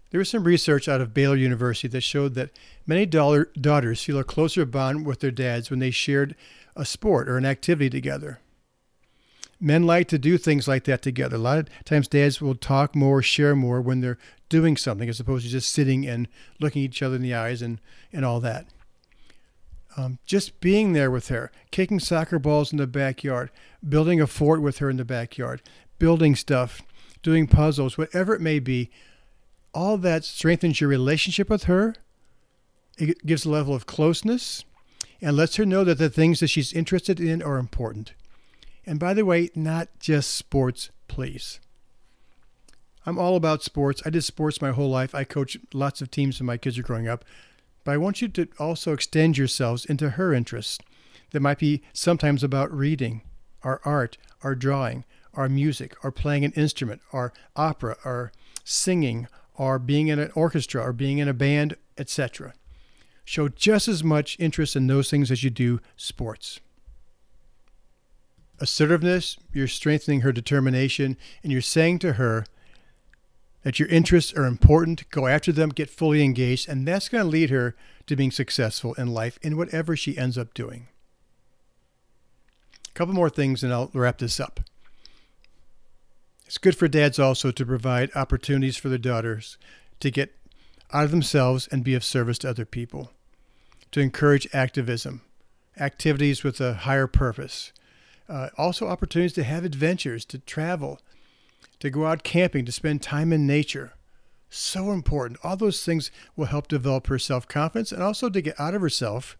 There 0.09 0.19
was 0.19 0.29
some 0.29 0.43
research 0.43 0.89
out 0.89 0.99
of 0.99 1.13
Baylor 1.13 1.37
University 1.37 1.87
that 1.87 2.01
showed 2.01 2.33
that 2.33 2.49
many 2.85 3.05
daughters 3.05 4.03
feel 4.03 4.19
a 4.19 4.25
closer 4.25 4.65
bond 4.65 5.05
with 5.05 5.21
their 5.21 5.31
dads 5.31 5.69
when 5.69 5.79
they 5.79 5.89
shared 5.89 6.35
a 6.75 6.83
sport 6.83 7.29
or 7.29 7.37
an 7.37 7.45
activity 7.45 7.89
together. 7.89 8.41
Men 9.57 9.83
like 9.83 10.09
to 10.09 10.19
do 10.19 10.37
things 10.37 10.67
like 10.67 10.83
that 10.83 11.01
together. 11.01 11.37
A 11.37 11.39
lot 11.39 11.59
of 11.59 11.69
times, 11.85 12.09
dads 12.09 12.41
will 12.41 12.53
talk 12.53 12.93
more, 12.93 13.21
share 13.21 13.55
more 13.55 13.79
when 13.79 14.01
they're 14.01 14.17
doing 14.49 14.75
something 14.75 15.07
as 15.07 15.21
opposed 15.21 15.45
to 15.45 15.51
just 15.51 15.71
sitting 15.71 16.05
and 16.05 16.27
looking 16.59 16.81
each 16.81 17.01
other 17.01 17.15
in 17.15 17.21
the 17.21 17.35
eyes 17.35 17.61
and, 17.61 17.79
and 18.11 18.25
all 18.25 18.41
that. 18.41 18.67
Um, 19.97 20.19
just 20.25 20.61
being 20.61 20.93
there 20.93 21.11
with 21.11 21.27
her, 21.27 21.51
kicking 21.69 21.99
soccer 21.99 22.39
balls 22.39 22.71
in 22.71 22.77
the 22.77 22.87
backyard, 22.87 23.51
building 23.87 24.21
a 24.21 24.27
fort 24.27 24.61
with 24.61 24.77
her 24.77 24.89
in 24.89 24.97
the 24.97 25.05
backyard, 25.05 25.61
building 25.99 26.35
stuff, 26.35 26.81
doing 27.21 27.45
puzzles, 27.47 27.97
whatever 27.97 28.33
it 28.33 28.41
may 28.41 28.59
be, 28.59 28.89
all 29.73 29.97
that 29.97 30.23
strengthens 30.23 30.79
your 30.79 30.89
relationship 30.89 31.49
with 31.49 31.65
her. 31.65 31.95
It 32.97 33.25
gives 33.25 33.45
a 33.45 33.49
level 33.49 33.73
of 33.73 33.85
closeness 33.85 34.63
and 35.21 35.35
lets 35.35 35.57
her 35.57 35.65
know 35.65 35.83
that 35.83 35.97
the 35.97 36.09
things 36.09 36.39
that 36.39 36.47
she's 36.47 36.73
interested 36.73 37.19
in 37.19 37.41
are 37.41 37.57
important. 37.57 38.13
And 38.85 38.99
by 38.99 39.13
the 39.13 39.25
way, 39.25 39.49
not 39.55 39.89
just 39.99 40.31
sports, 40.31 40.89
please. 41.07 41.59
I'm 43.05 43.17
all 43.17 43.35
about 43.35 43.63
sports. 43.63 44.01
I 44.05 44.09
did 44.09 44.23
sports 44.23 44.61
my 44.61 44.71
whole 44.71 44.89
life. 44.89 45.15
I 45.15 45.23
coach 45.23 45.57
lots 45.73 46.01
of 46.01 46.11
teams 46.11 46.39
when 46.39 46.47
my 46.47 46.57
kids 46.57 46.77
are 46.77 46.83
growing 46.83 47.07
up. 47.07 47.25
But 47.83 47.93
I 47.93 47.97
want 47.97 48.21
you 48.21 48.27
to 48.29 48.47
also 48.59 48.93
extend 48.93 49.37
yourselves 49.37 49.85
into 49.85 50.11
her 50.11 50.33
interests 50.33 50.77
that 51.31 51.39
might 51.39 51.59
be 51.59 51.81
sometimes 51.93 52.43
about 52.43 52.71
reading, 52.71 53.21
our 53.63 53.81
art, 53.83 54.17
our 54.43 54.55
drawing, 54.55 55.05
our 55.33 55.49
music, 55.49 55.95
our 56.03 56.11
playing 56.11 56.45
an 56.45 56.51
instrument, 56.53 57.01
our 57.11 57.33
opera, 57.55 57.97
our 58.03 58.31
singing, 58.63 59.27
or 59.55 59.79
being 59.79 60.07
in 60.07 60.19
an 60.19 60.31
orchestra 60.35 60.81
or 60.81 60.93
being 60.93 61.17
in 61.17 61.27
a 61.27 61.33
band, 61.33 61.75
etc. 61.97 62.53
Show 63.23 63.49
just 63.49 63.87
as 63.87 64.03
much 64.03 64.37
interest 64.39 64.75
in 64.75 64.87
those 64.87 65.09
things 65.09 65.31
as 65.31 65.43
you 65.43 65.49
do 65.49 65.79
sports. 65.95 66.59
Assertiveness, 68.59 69.37
you're 69.53 69.67
strengthening 69.67 70.21
her 70.21 70.31
determination, 70.31 71.17
and 71.41 71.51
you're 71.51 71.61
saying 71.61 71.99
to 71.99 72.13
her 72.13 72.45
that 73.63 73.79
your 73.79 73.87
interests 73.89 74.33
are 74.33 74.45
important, 74.45 75.09
go 75.11 75.27
after 75.27 75.51
them, 75.51 75.69
get 75.69 75.89
fully 75.89 76.23
engaged, 76.23 76.67
and 76.67 76.87
that's 76.87 77.09
going 77.09 77.23
to 77.23 77.29
lead 77.29 77.49
her 77.49 77.75
to 78.07 78.15
being 78.15 78.31
successful 78.31 78.93
in 78.95 79.13
life 79.13 79.37
in 79.41 79.57
whatever 79.57 79.95
she 79.95 80.17
ends 80.17 80.37
up 80.37 80.53
doing. 80.53 80.87
A 82.89 82.93
couple 82.93 83.13
more 83.13 83.29
things, 83.29 83.63
and 83.63 83.71
I'll 83.71 83.91
wrap 83.93 84.17
this 84.17 84.39
up. 84.39 84.59
It's 86.45 86.57
good 86.57 86.75
for 86.75 86.87
dads 86.87 87.19
also 87.19 87.51
to 87.51 87.65
provide 87.65 88.11
opportunities 88.15 88.75
for 88.75 88.89
their 88.89 88.97
daughters 88.97 89.57
to 90.01 90.11
get 90.11 90.35
out 90.91 91.05
of 91.05 91.11
themselves 91.11 91.67
and 91.67 91.83
be 91.83 91.93
of 91.93 92.03
service 92.03 92.37
to 92.39 92.49
other 92.49 92.65
people, 92.65 93.11
to 93.91 94.01
encourage 94.01 94.53
activism, 94.53 95.21
activities 95.79 96.43
with 96.43 96.59
a 96.59 96.73
higher 96.73 97.07
purpose. 97.07 97.71
Uh, 98.27 98.49
also, 98.57 98.87
opportunities 98.87 99.33
to 99.33 99.43
have 99.43 99.63
adventures, 99.63 100.25
to 100.25 100.39
travel, 100.39 100.99
to 101.81 101.89
go 101.89 102.05
out 102.05 102.23
camping, 102.23 102.63
to 102.65 102.71
spend 102.71 103.01
time 103.01 103.33
in 103.33 103.45
nature. 103.45 103.93
So 104.49 104.91
important. 104.91 105.39
All 105.43 105.57
those 105.57 105.83
things 105.83 106.11
will 106.35 106.45
help 106.45 106.67
develop 106.67 107.07
her 107.07 107.19
self 107.19 107.47
confidence 107.47 107.91
and 107.91 108.01
also 108.01 108.29
to 108.29 108.41
get 108.41 108.59
out 108.59 108.75
of 108.75 108.81
herself, 108.81 109.37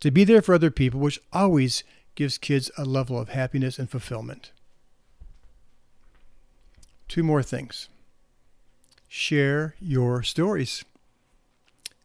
to 0.00 0.10
be 0.10 0.24
there 0.24 0.42
for 0.42 0.54
other 0.54 0.70
people, 0.70 1.00
which 1.00 1.20
always 1.32 1.84
gives 2.14 2.38
kids 2.38 2.70
a 2.78 2.84
level 2.84 3.18
of 3.18 3.30
happiness 3.30 3.78
and 3.78 3.90
fulfillment. 3.90 4.52
Two 7.08 7.22
more 7.22 7.42
things. 7.42 7.88
Share 9.08 9.74
your 9.80 10.22
stories. 10.22 10.84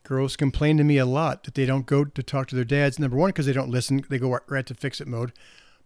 Girls 0.04 0.36
complain 0.36 0.78
to 0.78 0.84
me 0.84 0.98
a 0.98 1.06
lot 1.06 1.44
that 1.44 1.54
they 1.54 1.66
don't 1.66 1.86
go 1.86 2.04
to 2.06 2.24
talk 2.24 2.48
to 2.48 2.56
their 2.56 2.64
dads. 2.64 2.98
Number 2.98 3.18
one, 3.18 3.30
because 3.30 3.46
they 3.46 3.54
don't 3.54 3.70
listen, 3.70 4.06
they 4.10 4.18
go 4.18 4.40
right 4.48 4.66
to 4.66 4.74
fix 4.74 5.00
it 5.00 5.08
mode. 5.08 5.34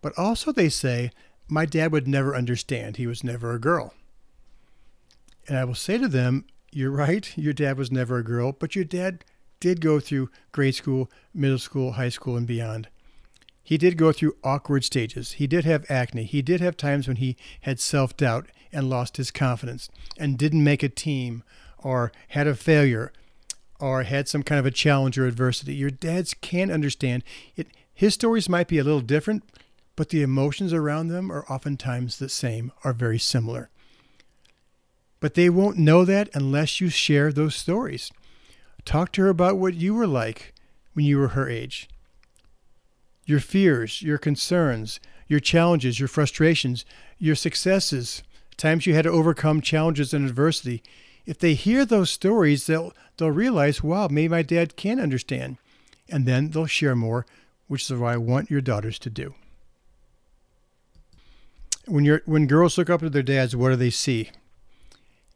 But 0.02 0.14
also, 0.18 0.52
they 0.52 0.70
say, 0.70 1.12
My 1.48 1.66
dad 1.66 1.92
would 1.92 2.08
never 2.08 2.36
understand. 2.36 2.98
He 2.98 3.08
was 3.08 3.24
never 3.24 3.54
a 3.54 3.60
girl. 3.60 3.94
And 5.48 5.58
I 5.58 5.64
will 5.64 5.76
say 5.76 5.98
to 5.98 6.08
them, 6.08 6.46
You're 6.72 6.92
right. 6.92 7.32
Your 7.38 7.54
dad 7.54 7.78
was 7.78 7.92
never 7.92 8.18
a 8.18 8.24
girl, 8.24 8.52
but 8.52 8.76
your 8.76 8.86
dad 8.86 9.24
did 9.60 9.82
go 9.82 10.00
through 10.00 10.30
grade 10.52 10.76
school, 10.76 11.10
middle 11.34 11.60
school, 11.60 11.94
high 11.94 12.10
school, 12.10 12.36
and 12.36 12.48
beyond. 12.48 12.88
He 13.64 13.78
did 13.78 13.98
go 13.98 14.12
through 14.12 14.38
awkward 14.44 14.84
stages. 14.84 15.34
He 15.34 15.48
did 15.48 15.66
have 15.66 15.90
acne. 15.90 16.24
He 16.24 16.42
did 16.42 16.62
have 16.62 16.78
times 16.78 17.08
when 17.08 17.18
he 17.18 17.36
had 17.62 17.80
self 17.80 18.16
doubt 18.16 18.48
and 18.72 18.90
lost 18.90 19.18
his 19.18 19.32
confidence 19.32 19.90
and 20.18 20.38
didn't 20.38 20.64
make 20.64 20.84
a 20.84 20.90
team 20.90 21.44
or 21.78 22.12
had 22.30 22.46
a 22.46 22.56
failure 22.56 23.12
or 23.80 24.04
had 24.04 24.28
some 24.28 24.44
kind 24.44 24.60
of 24.60 24.66
a 24.66 24.72
challenge 24.72 25.18
or 25.18 25.26
adversity. 25.26 25.74
Your 25.74 25.90
dads 25.90 26.34
can 26.34 26.70
understand 26.70 27.24
it. 27.56 27.68
His 27.94 28.14
stories 28.14 28.50
might 28.50 28.68
be 28.68 28.78
a 28.78 28.84
little 28.84 29.02
different, 29.02 29.44
but 29.96 30.10
the 30.10 30.22
emotions 30.22 30.74
around 30.74 31.08
them 31.08 31.32
are 31.32 31.46
oftentimes 31.50 32.18
the 32.18 32.30
same, 32.30 32.72
are 32.84 32.94
very 32.94 33.20
similar. 33.20 33.70
But 35.20 35.36
they 35.36 35.50
won't 35.50 35.78
know 35.78 36.06
that 36.06 36.30
unless 36.34 36.82
you 36.82 36.90
share 36.90 37.32
those 37.32 37.56
stories. 37.56 38.12
Talk 38.84 39.12
to 39.14 39.22
her 39.24 39.30
about 39.30 39.58
what 39.58 39.74
you 39.74 39.94
were 39.94 40.08
like 40.08 40.54
when 40.94 41.06
you 41.06 41.18
were 41.18 41.30
her 41.30 41.50
age. 41.50 41.90
Your 43.26 43.40
fears, 43.40 44.02
your 44.02 44.18
concerns, 44.18 45.00
your 45.28 45.40
challenges, 45.40 46.00
your 46.00 46.08
frustrations, 46.08 46.86
your 47.18 47.36
successes, 47.36 48.22
times 48.58 48.86
you 48.86 48.94
had 48.94 49.04
to 49.04 49.10
overcome 49.10 49.62
challenges 49.62 50.14
and 50.14 50.28
adversity. 50.28 50.84
If 51.26 51.40
they 51.40 51.56
hear 51.56 51.86
those 51.86 52.12
stories, 52.12 52.68
they'll 52.68 52.94
they'll 53.18 53.32
realize, 53.32 53.82
wow, 53.82 54.08
maybe 54.10 54.28
my 54.28 54.44
dad 54.44 54.76
can 54.76 55.00
understand. 55.00 55.58
And 56.10 56.28
then 56.28 56.50
they'll 56.50 56.68
share 56.68 56.96
more, 56.96 57.26
which 57.68 57.90
is 57.90 57.98
what 57.98 58.14
I 58.14 58.18
want 58.18 58.52
your 58.52 58.62
daughters 58.62 59.00
to 59.00 59.10
do. 59.10 59.34
When 61.88 62.04
you're 62.06 62.22
when 62.26 62.48
girls 62.48 62.78
look 62.78 62.90
up 62.90 63.02
to 63.02 63.10
their 63.10 63.22
dads, 63.22 63.56
what 63.56 63.70
do 63.70 63.76
they 63.76 63.90
see? 63.90 64.32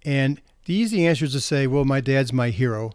And 0.04 0.42
the 0.66 0.74
easy 0.74 1.06
answer 1.06 1.26
is 1.26 1.34
to 1.34 1.42
say, 1.42 1.68
well, 1.68 1.86
my 1.86 2.02
dad's 2.02 2.34
my 2.34 2.50
hero. 2.50 2.92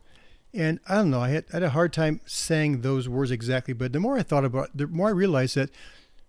And 0.53 0.79
I 0.89 0.97
don't 0.97 1.11
know, 1.11 1.21
I 1.21 1.31
had, 1.31 1.45
I 1.53 1.57
had 1.57 1.63
a 1.65 1.71
hard 1.71 1.93
time 1.93 2.21
saying 2.25 2.81
those 2.81 3.09
words 3.09 3.33
exactly, 3.33 3.75
but 3.75 3.93
the 3.93 3.99
more 3.99 4.17
I 4.17 4.23
thought 4.23 4.45
about 4.45 4.67
it, 4.67 4.77
the 4.77 4.87
more 4.87 5.09
I 5.09 5.13
realized 5.13 5.57
that 5.57 5.71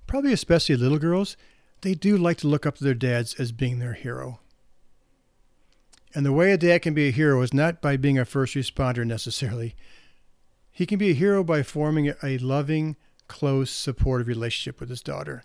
probably 0.08 0.34
especially 0.34 0.76
little 0.76 0.98
girls, 0.98 1.38
they 1.82 1.94
do 1.94 2.18
like 2.18 2.38
to 2.38 2.48
look 2.48 2.66
up 2.66 2.78
to 2.78 2.84
their 2.84 2.96
dads 2.96 3.36
as 3.36 3.52
being 3.52 3.78
their 3.78 3.94
hero. 3.94 4.40
And 6.16 6.26
the 6.26 6.32
way 6.34 6.52
a 6.52 6.58
dad 6.58 6.82
can 6.82 6.96
be 6.96 7.10
a 7.10 7.12
hero 7.12 7.42
is 7.42 7.54
not 7.54 7.82
by 7.82 7.98
being 7.98 8.18
a 8.18 8.26
first 8.26 8.56
responder 8.56 9.06
necessarily. 9.06 9.76
He 10.72 10.86
can 10.88 10.98
be 10.98 11.12
a 11.12 11.14
hero 11.14 11.44
by 11.44 11.62
forming 11.62 12.14
a 12.24 12.38
loving, 12.40 12.96
close, 13.28 13.70
supportive 13.70 14.28
relationship 14.28 14.80
with 14.80 14.90
his 14.90 15.02
daughter, 15.02 15.44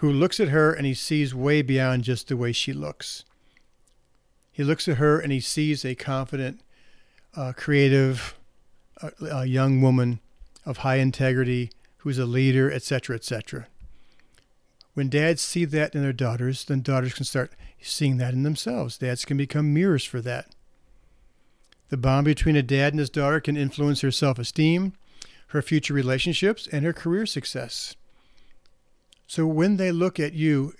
who 0.00 0.10
looks 0.10 0.40
at 0.40 0.48
her 0.48 0.72
and 0.72 0.86
he 0.86 0.94
sees 0.94 1.34
way 1.34 1.60
beyond 1.60 2.04
just 2.04 2.28
the 2.28 2.36
way 2.36 2.52
she 2.52 2.72
looks. 2.72 3.26
He 4.50 4.64
looks 4.64 4.88
at 4.88 4.96
her 4.96 5.20
and 5.20 5.30
he 5.30 5.40
sees 5.40 5.84
a 5.84 5.94
confident, 5.94 6.62
uh, 7.36 7.52
creative, 7.54 8.34
uh, 9.02 9.10
a 9.30 9.44
young 9.44 9.82
woman 9.82 10.20
of 10.64 10.78
high 10.78 10.96
integrity 10.96 11.70
who's 11.98 12.18
a 12.18 12.24
leader, 12.24 12.72
etc., 12.72 13.14
etc. 13.14 13.66
When 14.94 15.10
dads 15.10 15.42
see 15.42 15.66
that 15.66 15.94
in 15.94 16.02
their 16.02 16.14
daughters, 16.14 16.64
then 16.64 16.80
daughters 16.80 17.12
can 17.12 17.26
start 17.26 17.52
seeing 17.82 18.16
that 18.16 18.32
in 18.32 18.42
themselves. 18.42 18.96
Dads 18.96 19.26
can 19.26 19.36
become 19.36 19.74
mirrors 19.74 20.04
for 20.04 20.22
that. 20.22 20.46
The 21.90 21.98
bond 21.98 22.24
between 22.24 22.56
a 22.56 22.62
dad 22.62 22.94
and 22.94 23.00
his 23.00 23.10
daughter 23.10 23.38
can 23.38 23.56
influence 23.58 24.00
her 24.00 24.10
self 24.10 24.38
esteem, 24.38 24.94
her 25.48 25.60
future 25.60 25.92
relationships, 25.92 26.66
and 26.72 26.86
her 26.86 26.94
career 26.94 27.26
success. 27.26 27.96
So 29.30 29.46
when 29.46 29.76
they 29.76 29.92
look 29.92 30.18
at 30.18 30.32
you 30.32 30.74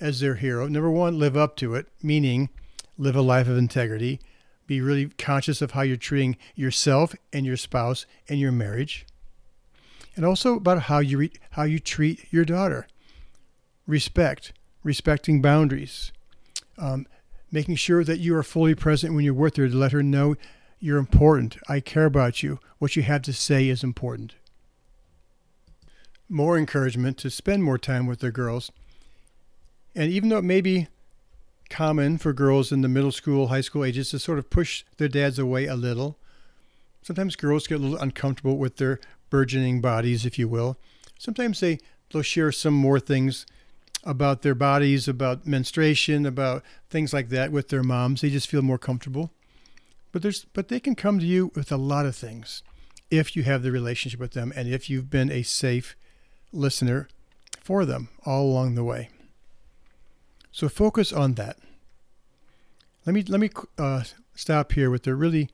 as 0.00 0.20
their 0.20 0.36
hero, 0.36 0.66
number 0.66 0.90
one, 0.90 1.18
live 1.18 1.36
up 1.36 1.56
to 1.56 1.74
it, 1.74 1.88
meaning 2.02 2.48
live 2.96 3.14
a 3.14 3.20
life 3.20 3.46
of 3.48 3.58
integrity 3.58 4.18
be 4.66 4.80
really 4.80 5.10
conscious 5.18 5.60
of 5.60 5.72
how 5.72 5.82
you're 5.82 5.98
treating 5.98 6.38
yourself 6.54 7.14
and 7.34 7.44
your 7.44 7.58
spouse 7.58 8.06
and 8.30 8.40
your 8.40 8.50
marriage, 8.50 9.04
and 10.16 10.24
also 10.24 10.54
about 10.54 10.84
how 10.84 11.00
you 11.00 11.18
re- 11.18 11.32
how 11.50 11.64
you 11.64 11.78
treat 11.78 12.32
your 12.32 12.46
daughter. 12.46 12.86
Respect, 13.86 14.54
respecting 14.82 15.42
boundaries, 15.42 16.12
um, 16.78 17.06
making 17.50 17.74
sure 17.76 18.04
that 18.04 18.20
you 18.20 18.34
are 18.34 18.42
fully 18.42 18.74
present 18.74 19.12
when 19.12 19.26
you're 19.26 19.34
with 19.34 19.56
her 19.56 19.68
to 19.68 19.76
let 19.76 19.92
her 19.92 20.02
know 20.02 20.34
you're 20.80 20.96
important. 20.96 21.58
I 21.68 21.80
care 21.80 22.06
about 22.06 22.42
you. 22.42 22.58
What 22.78 22.96
you 22.96 23.02
have 23.02 23.20
to 23.20 23.34
say 23.34 23.68
is 23.68 23.84
important. 23.84 24.36
More 26.32 26.56
encouragement 26.56 27.18
to 27.18 27.30
spend 27.30 27.62
more 27.62 27.76
time 27.76 28.06
with 28.06 28.20
their 28.20 28.30
girls. 28.30 28.72
And 29.94 30.10
even 30.10 30.30
though 30.30 30.38
it 30.38 30.44
may 30.44 30.62
be 30.62 30.88
common 31.68 32.16
for 32.18 32.32
girls 32.32 32.72
in 32.72 32.80
the 32.80 32.88
middle 32.88 33.12
school, 33.12 33.48
high 33.48 33.60
school 33.60 33.84
ages 33.84 34.10
to 34.10 34.18
sort 34.18 34.38
of 34.38 34.50
push 34.50 34.84
their 34.96 35.08
dads 35.08 35.38
away 35.38 35.66
a 35.66 35.74
little. 35.74 36.18
Sometimes 37.02 37.36
girls 37.36 37.66
get 37.66 37.80
a 37.80 37.82
little 37.82 37.98
uncomfortable 37.98 38.56
with 38.56 38.76
their 38.76 38.98
burgeoning 39.30 39.80
bodies, 39.80 40.24
if 40.24 40.38
you 40.38 40.48
will. 40.48 40.78
Sometimes 41.18 41.60
they, 41.60 41.78
they'll 42.10 42.22
share 42.22 42.50
some 42.50 42.74
more 42.74 42.98
things 42.98 43.46
about 44.04 44.42
their 44.42 44.54
bodies, 44.54 45.06
about 45.06 45.46
menstruation, 45.46 46.26
about 46.26 46.62
things 46.90 47.12
like 47.12 47.28
that 47.28 47.52
with 47.52 47.68
their 47.68 47.82
moms. 47.82 48.20
They 48.22 48.30
just 48.30 48.48
feel 48.48 48.62
more 48.62 48.78
comfortable. 48.78 49.30
But 50.12 50.22
there's 50.22 50.44
but 50.52 50.68
they 50.68 50.80
can 50.80 50.94
come 50.94 51.18
to 51.18 51.26
you 51.26 51.52
with 51.54 51.70
a 51.72 51.76
lot 51.76 52.06
of 52.06 52.16
things 52.16 52.62
if 53.10 53.36
you 53.36 53.42
have 53.44 53.62
the 53.62 53.70
relationship 53.70 54.20
with 54.20 54.32
them 54.32 54.52
and 54.56 54.68
if 54.68 54.88
you've 54.88 55.10
been 55.10 55.30
a 55.30 55.42
safe 55.42 55.96
listener 56.52 57.08
for 57.60 57.84
them 57.84 58.08
all 58.24 58.44
along 58.44 58.74
the 58.74 58.84
way. 58.84 59.10
So 60.50 60.68
focus 60.68 61.12
on 61.12 61.34
that. 61.34 61.58
Let 63.06 63.14
me 63.14 63.22
let 63.22 63.40
me 63.40 63.50
uh, 63.78 64.04
stop 64.34 64.72
here 64.72 64.90
with 64.90 65.06
a 65.06 65.14
really 65.14 65.48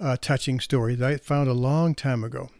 uh, 0.00 0.16
touching 0.20 0.60
story 0.60 0.94
that 0.94 1.08
I 1.08 1.16
found 1.16 1.48
a 1.48 1.54
long 1.54 1.94
time 1.94 2.24
ago. 2.24 2.50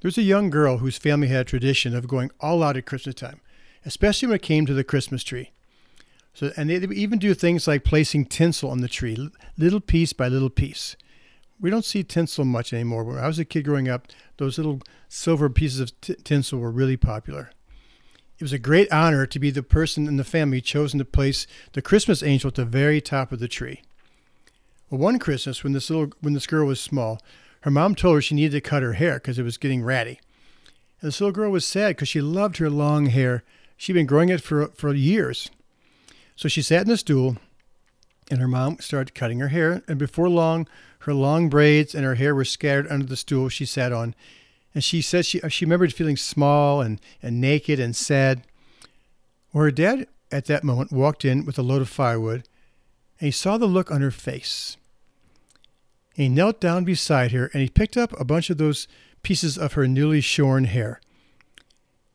There's 0.00 0.18
a 0.18 0.22
young 0.22 0.50
girl 0.50 0.78
whose 0.78 0.98
family 0.98 1.28
had 1.28 1.40
a 1.40 1.44
tradition 1.44 1.94
of 1.94 2.06
going 2.06 2.30
all 2.38 2.62
out 2.62 2.76
at 2.76 2.86
Christmas 2.86 3.16
time, 3.16 3.40
especially 3.84 4.28
when 4.28 4.36
it 4.36 4.42
came 4.42 4.66
to 4.66 4.74
the 4.74 4.84
Christmas 4.84 5.24
tree. 5.24 5.50
So, 6.34 6.52
and 6.56 6.70
they 6.70 6.76
even 6.76 7.18
do 7.18 7.34
things 7.34 7.66
like 7.66 7.82
placing 7.82 8.26
tinsel 8.26 8.70
on 8.70 8.80
the 8.80 8.88
tree, 8.88 9.30
little 9.56 9.80
piece 9.80 10.12
by 10.12 10.28
little 10.28 10.50
piece. 10.50 10.94
We 11.60 11.70
don't 11.70 11.84
see 11.84 12.04
tinsel 12.04 12.44
much 12.44 12.72
anymore. 12.72 13.04
When 13.04 13.18
I 13.18 13.26
was 13.26 13.38
a 13.38 13.44
kid 13.44 13.64
growing 13.64 13.88
up, 13.88 14.08
those 14.36 14.58
little 14.58 14.80
silver 15.08 15.50
pieces 15.50 15.80
of 15.80 16.00
t- 16.00 16.14
tinsel 16.22 16.60
were 16.60 16.70
really 16.70 16.96
popular. 16.96 17.50
It 18.38 18.44
was 18.44 18.52
a 18.52 18.58
great 18.58 18.90
honor 18.92 19.26
to 19.26 19.38
be 19.40 19.50
the 19.50 19.64
person 19.64 20.06
in 20.06 20.16
the 20.16 20.24
family 20.24 20.60
chosen 20.60 20.98
to 20.98 21.04
place 21.04 21.46
the 21.72 21.82
Christmas 21.82 22.22
angel 22.22 22.48
at 22.48 22.54
the 22.54 22.64
very 22.64 23.00
top 23.00 23.32
of 23.32 23.40
the 23.40 23.48
tree. 23.48 23.82
Well, 24.88 25.00
one 25.00 25.18
Christmas, 25.18 25.64
when 25.64 25.72
this 25.72 25.90
little 25.90 26.12
when 26.20 26.34
this 26.34 26.46
girl 26.46 26.66
was 26.66 26.80
small, 26.80 27.20
her 27.62 27.70
mom 27.70 27.96
told 27.96 28.14
her 28.14 28.22
she 28.22 28.36
needed 28.36 28.52
to 28.52 28.60
cut 28.60 28.84
her 28.84 28.92
hair 28.92 29.14
because 29.14 29.38
it 29.38 29.42
was 29.42 29.58
getting 29.58 29.82
ratty. 29.82 30.20
And 31.00 31.08
this 31.08 31.20
little 31.20 31.32
girl 31.32 31.50
was 31.50 31.66
sad 31.66 31.90
because 31.90 32.08
she 32.08 32.20
loved 32.20 32.58
her 32.58 32.70
long 32.70 33.06
hair. 33.06 33.42
She'd 33.76 33.94
been 33.94 34.06
growing 34.06 34.28
it 34.28 34.40
for 34.40 34.68
for 34.68 34.94
years. 34.94 35.50
So 36.36 36.48
she 36.48 36.62
sat 36.62 36.86
in 36.86 36.92
a 36.92 36.96
stool, 36.96 37.36
and 38.30 38.40
her 38.40 38.48
mom 38.48 38.78
started 38.80 39.14
cutting 39.14 39.40
her 39.40 39.48
hair. 39.48 39.82
And 39.88 39.98
before 39.98 40.28
long, 40.28 40.68
her 41.00 41.14
long 41.14 41.48
braids 41.48 41.94
and 41.94 42.04
her 42.04 42.16
hair 42.16 42.34
were 42.34 42.44
scattered 42.44 42.88
under 42.88 43.06
the 43.06 43.16
stool 43.16 43.48
she 43.48 43.64
sat 43.64 43.92
on, 43.92 44.14
and 44.74 44.84
she 44.84 45.00
said 45.00 45.26
she, 45.26 45.40
she 45.48 45.64
remembered 45.64 45.92
feeling 45.92 46.16
small 46.16 46.80
and, 46.80 47.00
and 47.22 47.40
naked 47.40 47.80
and 47.80 47.96
sad. 47.96 48.42
Well, 49.52 49.64
her 49.64 49.70
dad 49.70 50.06
at 50.30 50.44
that 50.46 50.64
moment 50.64 50.92
walked 50.92 51.24
in 51.24 51.44
with 51.44 51.58
a 51.58 51.62
load 51.62 51.80
of 51.80 51.88
firewood, 51.88 52.46
and 53.18 53.26
he 53.26 53.30
saw 53.30 53.56
the 53.56 53.66
look 53.66 53.90
on 53.90 54.02
her 54.02 54.10
face. 54.10 54.76
He 56.18 56.28
knelt 56.28 56.60
down 56.60 56.82
beside 56.82 57.30
her 57.30 57.48
and 57.52 57.62
he 57.62 57.68
picked 57.68 57.96
up 57.96 58.12
a 58.18 58.24
bunch 58.24 58.50
of 58.50 58.58
those 58.58 58.88
pieces 59.22 59.56
of 59.56 59.74
her 59.74 59.86
newly 59.86 60.20
shorn 60.20 60.64
hair. 60.64 61.00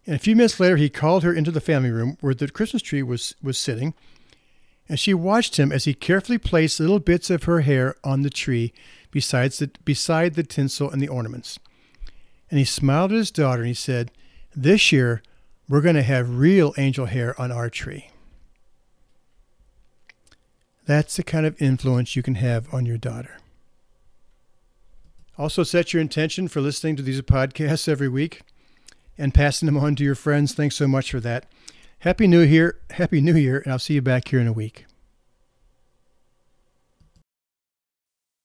And 0.05 0.13
a 0.13 0.19
few 0.19 0.35
minutes 0.35 0.59
later, 0.59 0.75
he 0.75 0.89
called 0.89 1.23
her 1.23 1.33
into 1.33 1.51
the 1.51 1.61
family 1.61 1.89
room 1.89 2.17
where 2.19 2.33
the 2.33 2.49
Christmas 2.49 2.81
tree 2.81 3.01
was, 3.01 3.33
was 3.41 3.57
sitting, 3.57 3.93
and 4.89 4.99
she 4.99 5.13
watched 5.13 5.57
him 5.57 5.71
as 5.71 5.85
he 5.85 5.93
carefully 5.93 6.37
placed 6.37 6.79
little 6.79 6.99
bits 6.99 7.29
of 7.29 7.43
her 7.43 7.61
hair 7.61 7.95
on 8.03 8.21
the 8.21 8.29
tree 8.29 8.73
besides 9.11 9.59
the, 9.59 9.71
beside 9.85 10.33
the 10.33 10.43
tinsel 10.43 10.89
and 10.89 11.01
the 11.01 11.07
ornaments 11.07 11.59
and 12.53 12.59
he 12.59 12.65
smiled 12.65 13.11
at 13.11 13.17
his 13.17 13.31
daughter 13.31 13.63
and 13.63 13.67
he 13.67 13.73
said, 13.73 14.11
This 14.55 14.91
year, 14.91 15.23
we're 15.67 15.81
going 15.81 15.95
to 15.95 16.03
have 16.03 16.37
real 16.37 16.71
angel 16.77 17.07
hair 17.07 17.33
on 17.41 17.51
our 17.51 17.67
tree. 17.67 18.11
That's 20.85 21.15
the 21.15 21.23
kind 21.23 21.47
of 21.47 21.59
influence 21.59 22.15
you 22.15 22.21
can 22.21 22.35
have 22.35 22.71
on 22.71 22.85
your 22.85 22.99
daughter. 22.99 23.39
Also, 25.35 25.63
set 25.63 25.93
your 25.93 26.01
intention 26.01 26.47
for 26.47 26.61
listening 26.61 26.95
to 26.97 27.01
these 27.01 27.19
podcasts 27.21 27.87
every 27.87 28.07
week 28.07 28.41
and 29.17 29.33
passing 29.33 29.65
them 29.65 29.77
on 29.77 29.95
to 29.95 30.03
your 30.03 30.13
friends. 30.13 30.53
Thanks 30.53 30.75
so 30.75 30.87
much 30.87 31.09
for 31.09 31.19
that. 31.21 31.47
Happy 32.03 32.27
New 32.27 32.41
Year, 32.41 32.81
Happy 32.89 33.21
New 33.21 33.37
Year, 33.37 33.59
and 33.59 33.71
I'll 33.71 33.79
see 33.79 33.93
you 33.93 34.01
back 34.01 34.27
here 34.27 34.41
in 34.41 34.45
a 34.45 34.51
week. 34.51 34.85